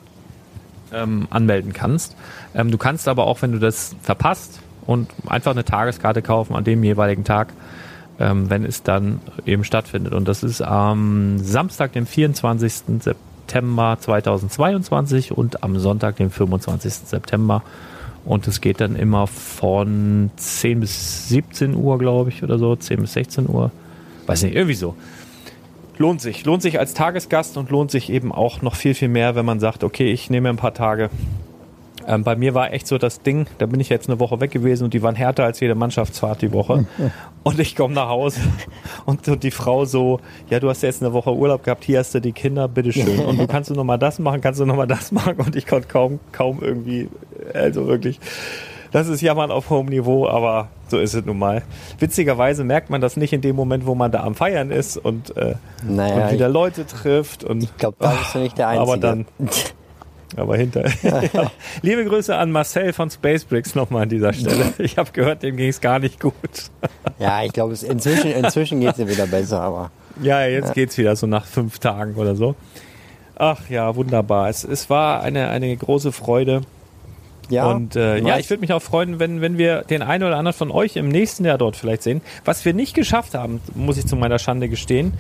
[0.92, 2.16] ähm, anmelden kannst.
[2.56, 6.64] Ähm, du kannst aber auch, wenn du das verpasst und einfach eine Tageskarte kaufen an
[6.64, 7.54] dem jeweiligen Tag,
[8.20, 10.14] ähm, wenn es dann eben stattfindet.
[10.14, 12.74] Und das ist am Samstag, dem 24.
[12.74, 16.94] September 2022 und am Sonntag, dem 25.
[16.94, 17.64] September.
[18.26, 23.02] Und es geht dann immer von 10 bis 17 Uhr, glaube ich, oder so, 10
[23.02, 23.72] bis 16 Uhr.
[24.26, 24.96] Weiß nicht, irgendwie so.
[25.98, 26.44] Lohnt sich.
[26.46, 29.60] Lohnt sich als Tagesgast und lohnt sich eben auch noch viel, viel mehr, wenn man
[29.60, 31.10] sagt, okay, ich nehme ein paar Tage.
[32.08, 34.52] Ähm, bei mir war echt so das Ding, da bin ich jetzt eine Woche weg
[34.52, 36.86] gewesen und die waren härter als jede Mannschaftsfahrt die Woche.
[37.44, 38.40] Und ich komme nach Hause
[39.06, 42.16] und, und die Frau so, ja, du hast jetzt eine Woche Urlaub gehabt, hier hast
[42.16, 43.20] du die Kinder, bitteschön.
[43.20, 45.36] Und du kannst du nochmal das machen, kannst du nochmal das machen.
[45.38, 47.08] Und ich konnte kaum, kaum irgendwie,
[47.54, 48.20] also wirklich,
[48.92, 51.62] das ist Jammern auf hohem Niveau, aber so ist es nun mal.
[52.00, 55.38] Witzigerweise merkt man das nicht in dem Moment, wo man da am Feiern ist und,
[55.38, 55.54] äh,
[55.88, 57.44] Naja, und wieder Leute trifft.
[57.44, 58.82] Und, Ich glaube, da bist du nicht der Einzige.
[58.92, 59.26] aber dann,
[60.36, 60.86] aber hinter.
[61.04, 61.52] ja.
[61.82, 64.74] Liebe Grüße an Marcel von Spacebricks nochmal an dieser Stelle.
[64.78, 66.34] Ich habe gehört, dem ging es gar nicht gut.
[67.20, 70.98] ja, ich glaube, es- inzwischen, inzwischen geht es dir wieder besser, aber Ja, jetzt geht's
[70.98, 72.56] wieder so nach fünf Tagen oder so.
[73.38, 74.50] Ach ja, wunderbar.
[74.50, 76.62] Es, es war eine, eine große Freude.
[77.50, 77.68] Ja.
[77.68, 80.58] Und äh, ja, ich würde mich auch freuen, wenn, wenn wir den einen oder anderen
[80.58, 82.22] von euch im nächsten Jahr dort vielleicht sehen.
[82.44, 85.14] Was wir nicht geschafft haben, muss ich zu meiner Schande gestehen,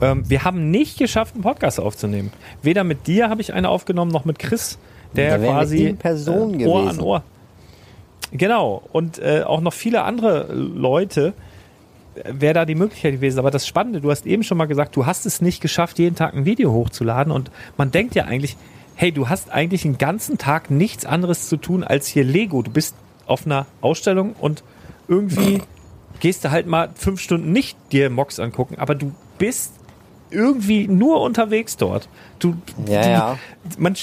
[0.00, 2.32] ähm, wir haben nicht geschafft, einen Podcast aufzunehmen.
[2.62, 4.78] Weder mit dir habe ich einen aufgenommen, noch mit Chris,
[5.14, 7.02] der Da quasi in Person äh, Ohr an gewesen.
[7.02, 7.22] Ohr.
[8.32, 8.82] Genau.
[8.92, 11.34] Und äh, auch noch viele andere Leute
[12.14, 13.38] wäre da die Möglichkeit gewesen.
[13.38, 16.16] Aber das Spannende, du hast eben schon mal gesagt, du hast es nicht geschafft, jeden
[16.16, 17.32] Tag ein Video hochzuladen.
[17.32, 18.56] Und man denkt ja eigentlich,
[19.02, 22.62] hey, du hast eigentlich den ganzen Tag nichts anderes zu tun als hier Lego.
[22.62, 22.94] Du bist
[23.26, 24.62] auf einer Ausstellung und
[25.08, 25.60] irgendwie
[26.20, 29.72] gehst du halt mal fünf Stunden nicht dir Mocks angucken, aber du bist
[30.30, 32.08] irgendwie nur unterwegs dort.
[32.38, 32.54] Du,
[32.86, 33.38] Ja, du, ja.
[33.76, 33.96] Man,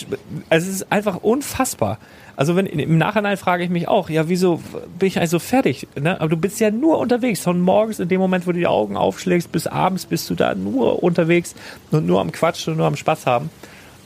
[0.49, 1.97] also es ist einfach unfassbar.
[2.35, 4.61] Also wenn im Nachhinein frage ich mich auch, ja, wieso
[4.99, 5.87] bin ich eigentlich so fertig?
[5.97, 6.19] Ne?
[6.19, 7.39] Aber du bist ja nur unterwegs.
[7.39, 10.55] Von morgens in dem Moment, wo du die Augen aufschlägst, bis abends bist du da
[10.55, 11.55] nur unterwegs
[11.91, 13.49] und nur am Quatschen und nur am Spaß haben.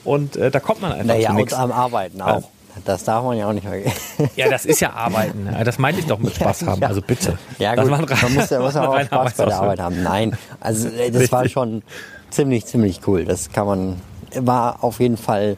[0.03, 1.53] Und äh, da kommt man einfach Naja, zu und nichts.
[1.53, 2.43] am Arbeiten auch.
[2.85, 4.29] Das darf man ja auch nicht vergessen.
[4.35, 5.47] Ja, das ist ja Arbeiten.
[5.63, 6.81] Das meinte ich doch mit Spaß haben.
[6.81, 6.87] ja.
[6.87, 7.37] Also bitte.
[7.59, 9.57] Ja gut, war rein- man muss ja, muss war auch Spaß bei der.
[9.59, 10.01] Arbeit haben.
[10.03, 11.53] Nein, also äh, das war Richtig.
[11.53, 11.83] schon
[12.31, 13.25] ziemlich, ziemlich cool.
[13.25, 14.01] Das kann man,
[14.35, 15.55] war auf jeden Fall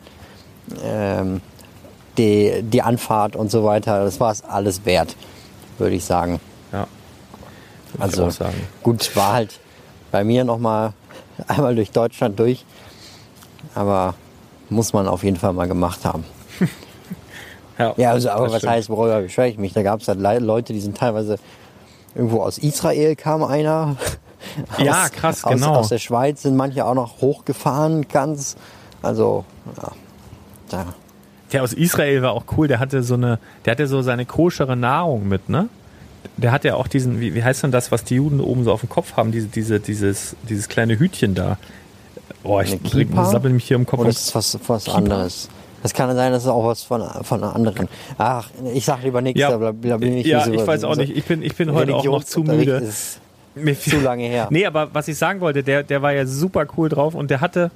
[0.83, 1.39] ähm,
[2.17, 5.15] die, die Anfahrt und so weiter, das war es alles wert,
[5.77, 6.41] würde ich sagen.
[6.73, 6.85] Ja.
[7.93, 8.67] Würde Also sagen.
[8.83, 9.59] gut, war halt
[10.11, 10.91] bei mir nochmal
[11.47, 12.65] einmal durch Deutschland durch,
[13.73, 14.15] aber
[14.69, 16.23] muss man auf jeden Fall mal gemacht haben.
[17.77, 18.71] Ja, also, aber was stimmt.
[18.71, 19.73] heißt, worüber beschwere ich mich?
[19.73, 21.35] Da gab es halt Le- Leute, die sind teilweise
[22.15, 23.97] irgendwo aus Israel kam einer.
[24.77, 25.75] Ja, krass, aus, genau.
[25.75, 28.55] Aus der Schweiz sind manche auch noch hochgefahren, ganz.
[29.01, 29.43] Also,
[29.75, 29.91] ja.
[30.69, 30.85] Da.
[31.51, 32.67] Der aus Israel war auch cool.
[32.69, 35.67] Der hatte so eine, der hatte so seine koschere Nahrung mit, ne?
[36.37, 38.71] Der hat ja auch diesen, wie, wie heißt denn das, was die Juden oben so
[38.71, 39.31] auf dem Kopf haben?
[39.33, 41.57] Diese, diese, dieses, dieses kleine Hütchen da.
[42.43, 43.99] Oh, ich sabbel mich hier im Kopf.
[43.99, 45.49] Oder um- ist was, was anderes?
[45.83, 47.87] Das kann sein, dass es auch was von, von einer anderen.
[48.17, 50.95] Ach, ich sag lieber nichts, Ja, da, bin ich ja, hier ich so- weiß auch
[50.95, 51.15] so- nicht.
[51.15, 52.77] Ich bin, ich bin heute auch noch zu müde.
[52.77, 53.19] Ist
[53.53, 54.47] Mir zu lange her.
[54.49, 57.39] Nee, aber was ich sagen wollte, der, der war ja super cool drauf und der
[57.39, 57.71] hatte,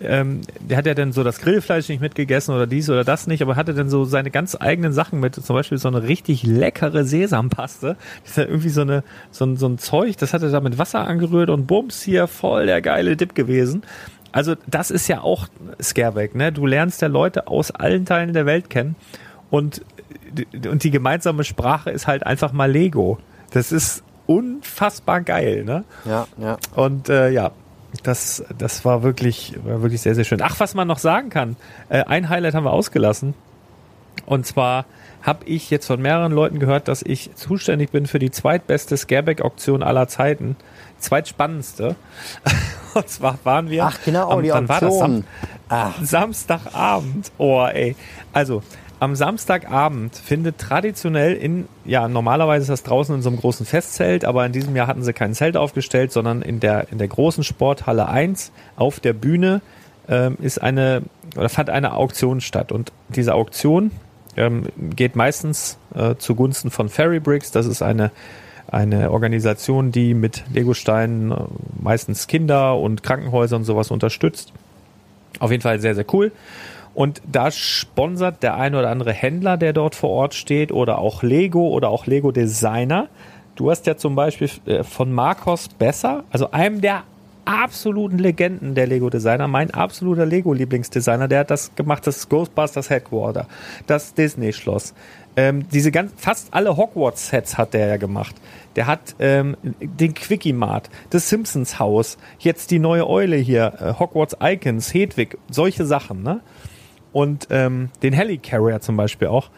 [0.00, 3.42] ähm, der hat ja dann so das Grillfleisch nicht mitgegessen oder dies oder das nicht,
[3.42, 7.04] aber hatte dann so seine ganz eigenen Sachen mit, zum Beispiel so eine richtig leckere
[7.04, 7.96] Sesampaste.
[8.22, 10.60] Das ist ja irgendwie so, eine, so, ein, so ein Zeug, das hat er da
[10.60, 13.82] mit Wasser angerührt und bums hier voll der geile Dip gewesen.
[14.30, 15.48] Also das ist ja auch
[15.82, 16.52] Scareback, ne?
[16.52, 18.94] Du lernst ja Leute aus allen Teilen der Welt kennen
[19.50, 19.82] und,
[20.70, 23.18] und die gemeinsame Sprache ist halt einfach mal Lego.
[23.50, 25.84] Das ist unfassbar geil, ne?
[26.04, 26.58] Ja, ja.
[26.74, 27.52] Und äh, ja,
[28.02, 30.40] das, das war wirklich, war wirklich sehr, sehr schön.
[30.42, 31.56] Ach, was man noch sagen kann,
[31.88, 33.34] äh, ein Highlight haben wir ausgelassen.
[34.26, 34.84] Und zwar
[35.22, 39.82] habe ich jetzt von mehreren Leuten gehört, dass ich zuständig bin für die zweitbeste Scareback-Auktion
[39.82, 40.56] aller Zeiten.
[40.98, 41.96] Zweitspannendste.
[42.94, 43.84] Und zwar waren wir.
[43.84, 45.24] Ach genau, am- die Auktion.
[45.68, 47.30] Ah, Samstagabend.
[47.38, 47.94] Oh, ey.
[48.32, 48.62] Also,
[49.00, 54.24] am Samstagabend findet traditionell in, ja, normalerweise ist das draußen in so einem großen Festzelt,
[54.24, 57.44] aber in diesem Jahr hatten sie kein Zelt aufgestellt, sondern in der, in der großen
[57.44, 59.60] Sporthalle 1 auf der Bühne
[60.08, 61.02] ähm, ist eine,
[61.36, 62.72] oder fand eine Auktion statt.
[62.72, 63.92] Und diese Auktion
[64.36, 64.64] ähm,
[64.96, 67.52] geht meistens äh, zugunsten von Fairy Bricks.
[67.52, 68.10] Das ist eine,
[68.66, 71.36] eine Organisation, die mit Legosteinen äh,
[71.80, 74.52] meistens Kinder und Krankenhäuser und sowas unterstützt.
[75.38, 76.32] Auf jeden Fall sehr, sehr cool.
[76.98, 81.22] Und da sponsert der ein oder andere Händler, der dort vor Ort steht, oder auch
[81.22, 83.06] Lego oder auch Lego Designer.
[83.54, 87.04] Du hast ja zum Beispiel äh, von Marcos Besser, also einem der
[87.44, 92.90] absoluten Legenden der Lego Designer, mein absoluter Lego Lieblingsdesigner, der hat das gemacht, das Ghostbusters
[92.90, 93.46] Headquarter,
[93.86, 94.92] das Disney Schloss.
[95.36, 98.34] Ähm, diese ganz, fast alle Hogwarts Sets hat der ja gemacht.
[98.74, 104.00] Der hat ähm, den Quickie Mart, das Simpsons Haus, jetzt die neue Eule hier, äh,
[104.00, 106.40] Hogwarts Icons, Hedwig, solche Sachen, ne?
[107.12, 109.50] Und ähm, den Helicarrier zum Beispiel auch.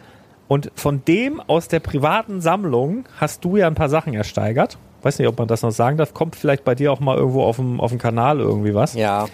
[0.47, 4.77] Und von dem aus der privaten Sammlung hast du ja ein paar Sachen ersteigert.
[5.01, 6.13] Weiß nicht, ob man das noch sagen darf.
[6.13, 8.93] Kommt vielleicht bei dir auch mal irgendwo auf dem, auf dem Kanal irgendwie was.
[8.93, 9.27] ja.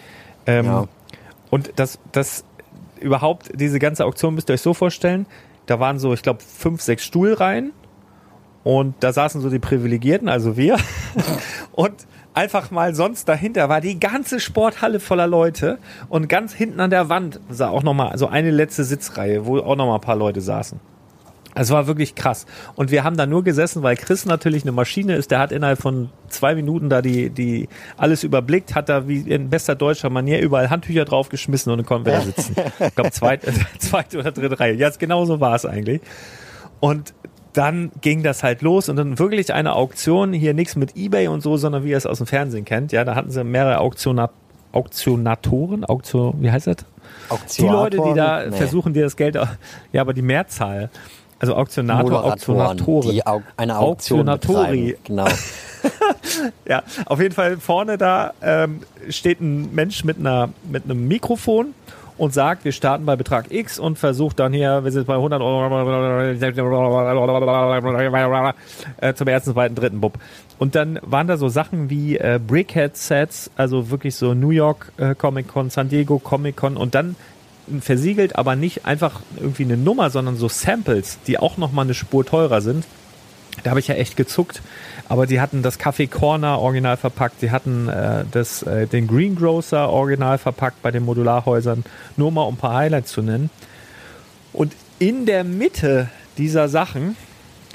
[0.45, 0.86] Ähm, Ja.
[1.49, 2.43] Und das, das
[2.99, 5.26] überhaupt, diese ganze Auktion müsst ihr euch so vorstellen,
[5.65, 7.72] da waren so, ich glaube, fünf, sechs Stuhlreihen
[8.63, 10.78] und da saßen so die Privilegierten, also wir.
[11.74, 11.93] und
[12.38, 17.09] einfach mal sonst dahinter war die ganze Sporthalle voller Leute und ganz hinten an der
[17.09, 20.79] Wand sah auch nochmal so eine letzte Sitzreihe, wo auch nochmal ein paar Leute saßen.
[21.55, 22.45] Es war wirklich krass.
[22.75, 25.31] Und wir haben da nur gesessen, weil Chris natürlich eine Maschine ist.
[25.31, 27.67] Der hat innerhalb von zwei Minuten da die, die
[27.97, 32.05] alles überblickt, hat da wie in bester deutscher Manier überall Handtücher draufgeschmissen und dann konnten
[32.05, 32.55] wir da sitzen.
[32.79, 34.75] Ich glaube, zweite, zweite oder dritte Reihe.
[34.75, 36.01] Ja, genau so war es eigentlich.
[36.79, 37.15] Und
[37.58, 41.41] dann ging das halt los und dann wirklich eine Auktion, hier nichts mit Ebay und
[41.41, 42.91] so, sondern wie ihr es aus dem Fernsehen kennt.
[42.91, 44.30] Ja, da hatten sie mehrere Auktiona
[44.74, 46.78] Auktionatoren, Auktion, wie heißt das?
[47.58, 48.55] Die Leute, die da Nee.
[48.55, 49.36] versuchen, dir das Geld,
[49.91, 50.89] ja, aber die Mehrzahl.
[51.39, 53.12] Also Auktionator, Auktionatoren.
[53.12, 54.97] die au eine Auktion Auktionatori.
[55.03, 55.28] Genau.
[56.68, 61.74] Ja, auf jeden Fall vorne da ähm, steht ein Mensch mit, einer, mit einem Mikrofon
[62.18, 65.41] und sagt, wir starten bei Betrag X und versucht dann hier, wir sind bei 100
[65.41, 65.65] Euro
[69.01, 70.18] äh, zum ersten, zweiten, dritten Bub.
[70.59, 75.13] Und dann waren da so Sachen wie äh, Brickhead-Sets, also wirklich so New York äh,
[75.15, 77.15] Comic Con, San Diego Comic Con und dann
[77.82, 82.26] versiegelt, aber nicht einfach irgendwie eine Nummer, sondern so Samples, die auch nochmal eine Spur
[82.26, 82.86] teurer sind.
[83.63, 84.61] Da habe ich ja echt gezuckt.
[85.10, 89.89] Aber die hatten das Café Corner original verpackt, die hatten äh, das, äh, den Greengrocer
[89.89, 91.86] original verpackt bei den Modularhäusern,
[92.18, 93.49] nur mal um ein paar Highlights zu nennen.
[94.51, 97.16] Und in der Mitte dieser Sachen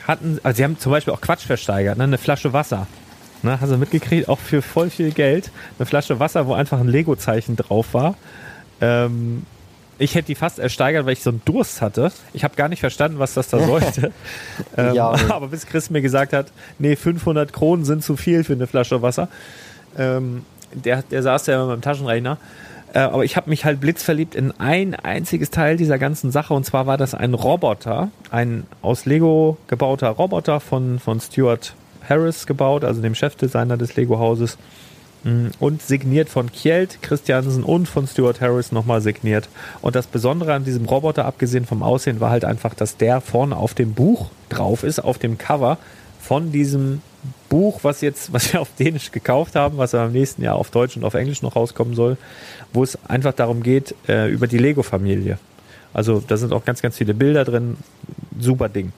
[0.07, 2.05] hatten, also sie haben zum Beispiel auch Quatsch versteigert, ne?
[2.05, 2.87] eine Flasche Wasser.
[3.43, 3.61] Ne?
[3.61, 5.51] Hast du mitgekriegt, auch für voll viel Geld.
[5.79, 8.17] Eine Flasche Wasser, wo einfach ein Lego-Zeichen drauf war.
[8.81, 9.47] Ähm,
[10.03, 12.13] ich hätte die fast ersteigert, weil ich so einen Durst hatte.
[12.33, 14.13] Ich habe gar nicht verstanden, was das da sollte.
[14.77, 16.47] ähm, Ja, aber bis Chris mir gesagt hat,
[16.79, 19.29] nee, 500 Kronen sind zu viel für eine Flasche Wasser.
[19.97, 22.39] Ähm, der, der saß ja immer beim Taschenrechner.
[22.95, 26.53] Äh, aber ich habe mich halt blitzverliebt in ein einziges Teil dieser ganzen Sache.
[26.53, 31.75] Und zwar war das ein Roboter, ein aus Lego gebauter Roboter von, von Stuart
[32.09, 34.59] Harris gebaut, also dem Chefdesigner des Lego-Hauses.
[35.25, 39.49] Mm, Und signiert von Kjeld Christiansen und von Stuart Harris nochmal signiert.
[39.81, 43.57] Und das Besondere an diesem Roboter, abgesehen vom Aussehen, war halt einfach, dass der vorne
[43.57, 45.79] auf dem Buch drauf ist, auf dem Cover
[46.21, 47.03] von diesem
[47.49, 50.71] Buch, was jetzt, was wir auf Dänisch gekauft haben, was aber im nächsten Jahr auf
[50.71, 52.17] Deutsch und auf Englisch noch rauskommen soll,
[52.73, 55.39] wo es einfach darum geht, äh, über die Lego-Familie.
[55.95, 57.77] Also da sind auch ganz, ganz viele Bilder drin.
[58.41, 58.93] Super Ding.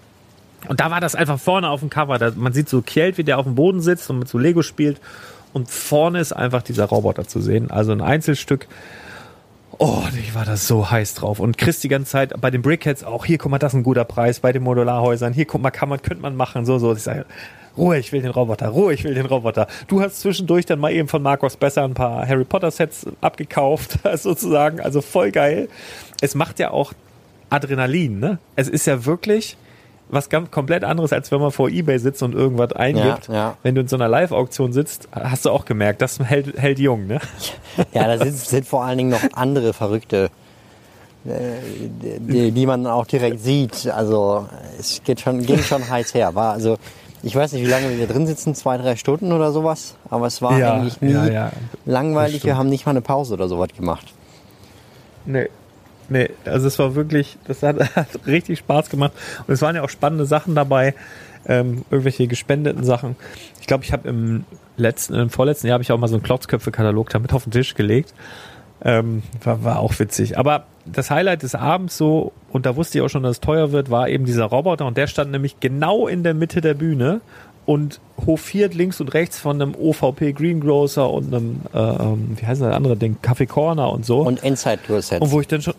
[0.68, 2.18] Und da war das einfach vorne auf dem Cover.
[2.18, 4.62] Da, man sieht so Kjeld, wie der auf dem Boden sitzt und mit so Lego
[4.62, 5.00] spielt.
[5.54, 7.70] Und vorne ist einfach dieser Roboter zu sehen.
[7.70, 8.66] Also ein Einzelstück.
[9.78, 11.38] Oh, ich war da so heiß drauf.
[11.38, 13.82] Und Chris die ganze Zeit bei den Brickheads auch, hier, guck mal, das ist ein
[13.84, 16.92] guter Preis, bei den Modularhäusern, hier, guck mal, kann man, könnte man machen, so, so.
[16.92, 17.24] Ich sage,
[17.76, 19.68] Ruhe, ich will den Roboter, Ruhe, ich will den Roboter.
[19.86, 24.00] Du hast zwischendurch dann mal eben von Marcos Besser ein paar Harry Potter Sets abgekauft,
[24.16, 24.80] sozusagen.
[24.80, 25.68] Also voll geil.
[26.20, 26.92] Es macht ja auch
[27.48, 28.38] Adrenalin, ne?
[28.56, 29.56] Es ist ja wirklich
[30.14, 33.28] was ganz komplett anderes, als wenn man vor Ebay sitzt und irgendwas eingibt.
[33.28, 33.56] Ja, ja.
[33.62, 37.06] Wenn du in so einer Live-Auktion sitzt, hast du auch gemerkt, das hält, hält jung,
[37.06, 37.20] ne?
[37.92, 40.30] Ja, da sind, sind vor allen Dingen noch andere Verrückte,
[41.26, 41.30] äh,
[42.20, 43.88] die, die man auch direkt sieht.
[43.88, 44.46] Also
[44.78, 46.34] es geht schon, ging schon heiß her.
[46.34, 46.76] War also,
[47.22, 49.96] ich weiß nicht, wie lange wir drin sitzen, zwei, drei Stunden oder sowas.
[50.10, 51.52] Aber es war Ja, eigentlich nie ja, ja.
[51.86, 52.44] langweilig.
[52.44, 54.12] Wir haben nicht mal eine Pause oder sowas gemacht.
[55.26, 55.48] Nee.
[56.08, 59.12] Nee, also es war wirklich, das hat, hat richtig Spaß gemacht.
[59.46, 60.94] Und es waren ja auch spannende Sachen dabei,
[61.46, 63.16] ähm, irgendwelche gespendeten Sachen.
[63.60, 64.44] Ich glaube, ich habe im
[64.76, 67.74] letzten, im vorletzten Jahr habe ich auch mal so einen Klotzköpfe-Katalog damit auf den Tisch
[67.74, 68.14] gelegt.
[68.82, 70.36] Ähm, war, war auch witzig.
[70.36, 73.72] Aber das Highlight des Abends so, und da wusste ich auch schon, dass es teuer
[73.72, 74.86] wird, war eben dieser Roboter.
[74.86, 77.20] Und der stand nämlich genau in der Mitte der Bühne
[77.66, 82.60] und hofiert links und rechts von einem OVP Greengrocer und einem, äh, ähm, wie heißt
[82.60, 84.20] das andere Ding, Kaffee Corner und so.
[84.20, 85.22] Und Inside Tour Sets.
[85.22, 85.74] Und wo ich dann schon.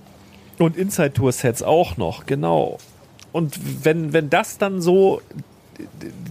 [0.58, 2.78] Und Inside Tour Sets auch noch, genau.
[3.32, 5.22] Und wenn, wenn das dann so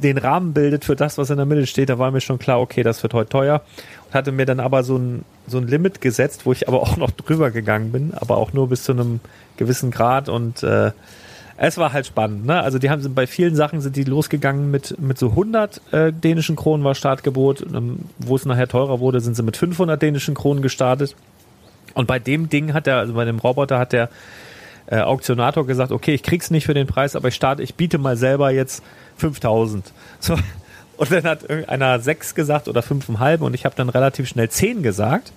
[0.03, 2.61] den Rahmen bildet für das, was in der Mitte steht, da war mir schon klar,
[2.61, 3.63] okay, das wird heute teuer.
[4.07, 6.97] Und hatte mir dann aber so ein, so ein Limit gesetzt, wo ich aber auch
[6.97, 9.21] noch drüber gegangen bin, aber auch nur bis zu einem
[9.57, 10.93] gewissen Grad und äh,
[11.57, 12.61] es war halt spannend, ne?
[12.63, 16.57] Also die haben bei vielen Sachen sind die losgegangen mit mit so 100 äh, dänischen
[16.57, 20.63] Kronen war Startgebot, ähm, wo es nachher teurer wurde, sind sie mit 500 dänischen Kronen
[20.63, 21.15] gestartet.
[21.95, 24.09] Und bei dem Ding hat der, also bei dem Roboter hat der
[24.87, 27.99] äh, Auktionator gesagt, okay, ich krieg's nicht für den Preis, aber ich starte, ich biete
[27.99, 28.83] mal selber jetzt
[29.19, 29.93] 5000.
[30.21, 30.37] So.
[30.97, 34.85] Und dann hat irgendeiner sechs gesagt oder fünfeinhalb und ich habe dann relativ schnell zehn
[34.85, 35.33] gesagt.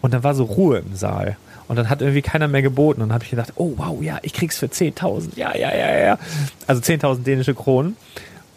[0.00, 1.36] Und dann war so Ruhe im Saal.
[1.68, 3.02] Und dann hat irgendwie keiner mehr geboten.
[3.02, 5.36] Und dann habe ich gedacht, oh wow, ja, ich krieg's für 10.000.
[5.36, 6.18] Ja, ja, ja, ja.
[6.66, 7.96] Also 10.000 dänische Kronen.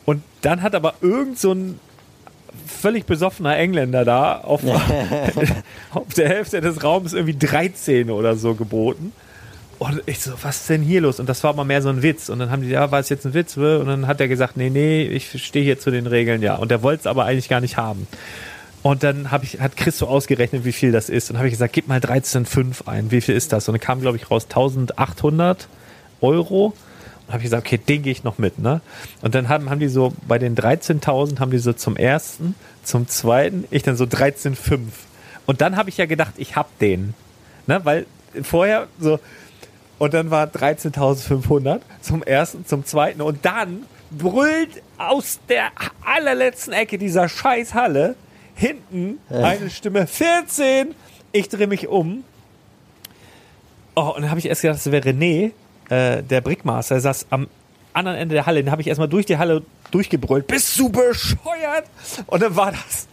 [0.05, 1.79] Und dann hat aber irgend so ein
[2.65, 4.61] völlig besoffener Engländer da auf,
[5.93, 9.13] auf der Hälfte des Raums irgendwie 13 oder so geboten.
[9.79, 11.21] Und ich so, was ist denn hier los?
[11.21, 12.27] Und das war aber mehr so ein Witz.
[12.27, 13.55] Und dann haben die, ja, war es jetzt ein Witz?
[13.55, 16.55] Und dann hat er gesagt, nee, nee, ich stehe hier zu den Regeln, ja.
[16.55, 18.05] Und er wollte es aber eigentlich gar nicht haben.
[18.81, 21.31] Und dann hab ich, hat Chris so ausgerechnet, wie viel das ist.
[21.31, 23.11] Und habe ich gesagt, gib mal 13,5 ein.
[23.11, 23.69] Wie viel ist das?
[23.69, 25.67] Und dann kam, glaube ich, raus 1800
[26.19, 26.73] Euro.
[27.29, 28.59] Habe ich gesagt, okay, den gehe ich noch mit.
[28.59, 28.81] Ne?
[29.21, 33.07] Und dann haben, haben die so, bei den 13.000 haben die so zum ersten, zum
[33.07, 34.79] zweiten, ich dann so 13,5.
[35.45, 37.13] Und dann habe ich ja gedacht, ich hab den.
[37.67, 37.81] Ne?
[37.83, 38.05] Weil
[38.43, 39.19] vorher so,
[39.99, 43.21] und dann war 13.500 zum ersten, zum zweiten.
[43.21, 45.69] Und dann brüllt aus der
[46.03, 48.15] allerletzten Ecke dieser scheiß Halle
[48.55, 50.95] hinten eine Stimme 14.
[51.31, 52.23] Ich drehe mich um.
[53.95, 55.51] Oh, und dann habe ich erst gedacht, das wäre René,
[55.89, 56.95] äh, der Brickmaster.
[56.95, 57.47] Er saß am
[57.93, 58.63] anderen Ende der Halle.
[58.63, 60.47] Den habe ich erstmal durch die Halle durchgebrüllt.
[60.47, 61.85] Bist du bescheuert?
[62.27, 63.07] Und dann war das,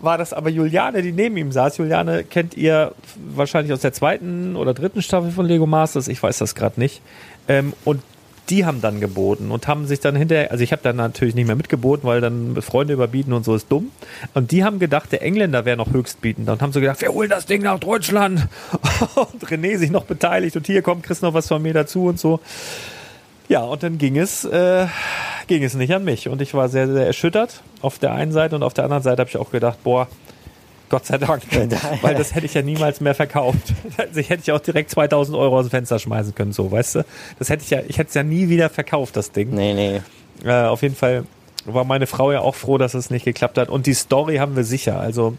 [0.00, 1.78] war das aber Juliane, die neben ihm saß.
[1.78, 2.92] Juliane kennt ihr
[3.34, 6.08] wahrscheinlich aus der zweiten oder dritten Staffel von Lego Masters.
[6.08, 7.02] Ich weiß das gerade nicht.
[7.48, 8.02] Ähm, und
[8.50, 11.46] die haben dann geboten und haben sich dann hinterher, also ich habe dann natürlich nicht
[11.46, 13.90] mehr mitgeboten, weil dann Freunde überbieten und so ist dumm.
[14.34, 17.30] Und die haben gedacht, der Engländer wäre noch höchstbietender und haben so gedacht, wir holen
[17.30, 18.48] das Ding nach Deutschland.
[19.14, 22.18] Und René sich noch beteiligt und hier kommt Chris noch was von mir dazu und
[22.18, 22.40] so.
[23.48, 24.86] Ja, und dann ging es, äh,
[25.46, 26.28] ging es nicht an mich.
[26.28, 29.20] Und ich war sehr, sehr erschüttert auf der einen Seite und auf der anderen Seite
[29.20, 30.08] habe ich auch gedacht, boah,
[30.88, 31.42] Gott sei Dank,
[32.02, 33.72] weil das hätte ich ja niemals mehr verkauft.
[33.96, 36.96] Also ich hätte ich auch direkt 2000 Euro aus dem Fenster schmeißen können, so, weißt
[36.96, 37.04] du?
[37.38, 39.50] Das hätte ich ja, ich hätte es ja nie wieder verkauft, das Ding.
[39.50, 40.00] Nee, nee.
[40.44, 41.24] Äh, auf jeden Fall
[41.64, 43.68] war meine Frau ja auch froh, dass es nicht geklappt hat.
[43.68, 45.00] Und die Story haben wir sicher.
[45.00, 45.36] Also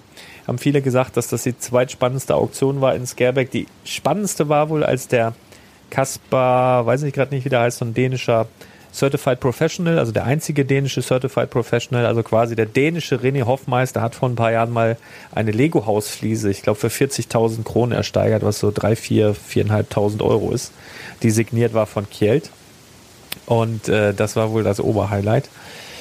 [0.48, 3.52] haben viele gesagt, dass das die zweitspannendste Auktion war in Scareback.
[3.52, 5.34] Die spannendste war wohl, als der
[5.90, 8.48] Kaspar, weiß ich gerade nicht, wie der heißt, so ein dänischer
[8.96, 14.16] Certified Professional, also der einzige dänische Certified Professional, also quasi der dänische René Hoffmeister hat
[14.16, 14.98] vor ein paar Jahren mal
[15.34, 20.72] eine Lego-Hausfliese, ich glaube für 40.000 Kronen ersteigert, was so 3, 4, 4.500 Euro ist,
[21.24, 22.50] die signiert war von Kjeld.
[23.46, 25.50] Und äh, das war wohl das Oberhighlight.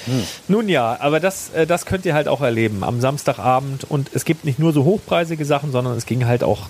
[0.06, 0.22] Hm.
[0.48, 3.84] Nun ja, aber das, äh, das könnt ihr halt auch erleben am Samstagabend.
[3.90, 6.68] Und es gibt nicht nur so hochpreisige Sachen, sondern es ging halt auch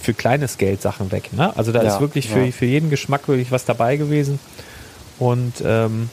[0.00, 1.32] für kleines Geld Sachen weg.
[1.32, 1.56] Ne?
[1.56, 2.52] Also da Ja, ist wirklich für, ja.
[2.52, 4.38] für jeden Geschmack wirklich was dabei gewesen.
[5.18, 6.08] Und ähm,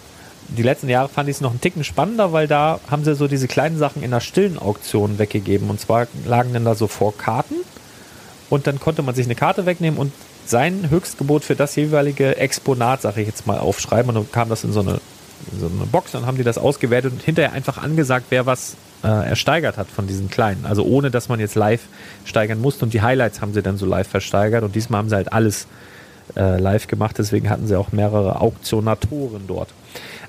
[0.49, 3.27] die letzten Jahre fand ich es noch einen Ticken spannender, weil da haben sie so
[3.27, 5.69] diese kleinen Sachen in einer stillen Auktion weggegeben.
[5.69, 7.55] Und zwar lagen dann da so vor Karten
[8.49, 10.11] und dann konnte man sich eine Karte wegnehmen und
[10.45, 14.09] sein Höchstgebot für das jeweilige Exponat, sage ich jetzt mal, aufschreiben.
[14.09, 14.99] Und dann kam das in so eine,
[15.51, 18.75] in so eine Box, dann haben die das ausgewertet und hinterher einfach angesagt, wer was
[19.03, 20.65] äh, ersteigert hat von diesen kleinen.
[20.65, 21.81] Also ohne, dass man jetzt live
[22.25, 22.83] steigern musste.
[22.83, 24.63] Und die Highlights haben sie dann so live versteigert.
[24.63, 25.67] Und diesmal haben sie halt alles
[26.35, 27.17] äh, live gemacht.
[27.17, 29.69] Deswegen hatten sie auch mehrere Auktionatoren dort.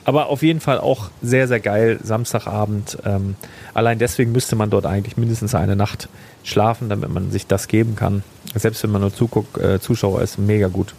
[0.04, 1.98] Aber auf jeden Fall auch sehr, sehr geil.
[2.02, 2.98] Samstagabend.
[3.04, 3.36] Ähm,
[3.72, 6.08] allein deswegen müsste man dort eigentlich mindestens eine Nacht
[6.42, 8.24] schlafen, damit man sich das geben kann.
[8.54, 10.94] Selbst wenn man nur Zuguck, äh, Zuschauer ist, mega gut.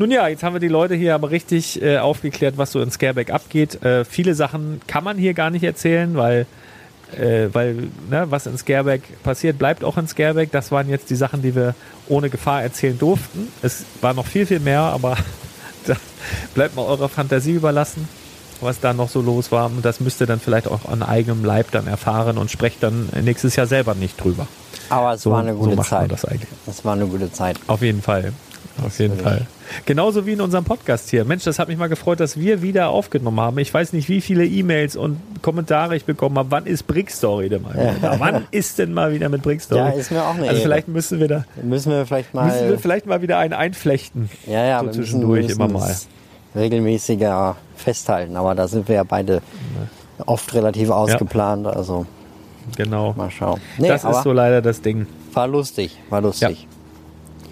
[0.00, 2.90] Nun ja, jetzt haben wir die Leute hier aber richtig äh, aufgeklärt, was so in
[2.90, 3.82] Scareback abgeht.
[3.82, 6.46] Äh, viele Sachen kann man hier gar nicht erzählen, weil,
[7.16, 7.74] äh, weil
[8.10, 10.50] ne, was in Scareback passiert, bleibt auch in Scareback.
[10.52, 11.74] Das waren jetzt die Sachen, die wir
[12.08, 13.48] ohne Gefahr erzählen durften.
[13.62, 15.16] Es war noch viel, viel mehr, aber
[15.86, 15.94] da
[16.54, 18.08] bleibt mal eurer Fantasie überlassen,
[18.60, 19.66] was da noch so los war.
[19.66, 23.08] Und das müsst ihr dann vielleicht auch an eigenem Leib dann erfahren und sprecht dann
[23.22, 24.46] nächstes Jahr selber nicht drüber.
[24.90, 26.10] Aber es So, war eine so gute man Zeit.
[26.12, 26.48] das eigentlich.
[26.66, 27.58] Das war eine gute Zeit.
[27.66, 28.32] Auf jeden Fall.
[28.84, 29.46] Auf jeden Fall.
[29.86, 31.24] Genauso wie in unserem Podcast hier.
[31.24, 33.58] Mensch, das hat mich mal gefreut, dass wir wieder aufgenommen haben.
[33.58, 36.50] Ich weiß nicht, wie viele E-Mails und Kommentare ich bekommen habe.
[36.50, 38.16] Wann ist Brick Story denn mal wieder?
[38.18, 39.80] Wann ist denn mal wieder mit Brick Story?
[39.80, 40.60] Ja, ist mir auch eine Also Ehre.
[40.62, 42.46] vielleicht müssen wir da Müssen wir vielleicht mal.
[42.46, 44.28] müssen wir vielleicht mal wieder einen einflechten.
[44.46, 45.94] ja, ja, so zwischendurch müssen, immer mal.
[46.54, 48.36] regelmäßiger festhalten.
[48.36, 49.42] Aber da sind wir ja beide
[50.26, 51.66] oft relativ ausgeplant.
[51.66, 52.06] Also
[52.76, 53.14] Genau.
[53.16, 53.60] mal schauen.
[53.78, 55.06] Nee, das ist so leider das Ding.
[55.32, 55.96] war lustig.
[56.10, 56.67] War lustig.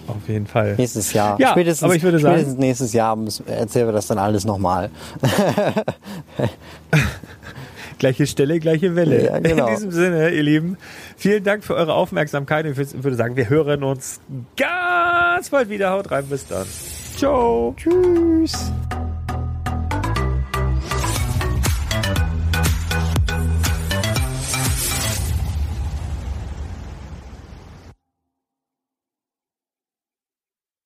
[0.07, 0.75] Auf jeden Fall.
[0.77, 1.39] Nächstes Jahr.
[1.39, 4.89] Ja, spätestens, aber ich würde sagen- spätestens nächstes Jahr erzählen wir das dann alles nochmal.
[7.99, 9.25] Gleiche Stelle, gleiche Welle.
[9.25, 9.67] Ja, genau.
[9.67, 10.77] In diesem Sinne, ihr Lieben,
[11.15, 12.65] vielen Dank für eure Aufmerksamkeit.
[12.67, 14.19] Ich würde sagen, wir hören uns
[14.55, 15.89] ganz bald wieder.
[15.91, 16.67] Haut rein, bis dann.
[17.17, 17.73] Ciao.
[17.75, 18.71] Tschüss.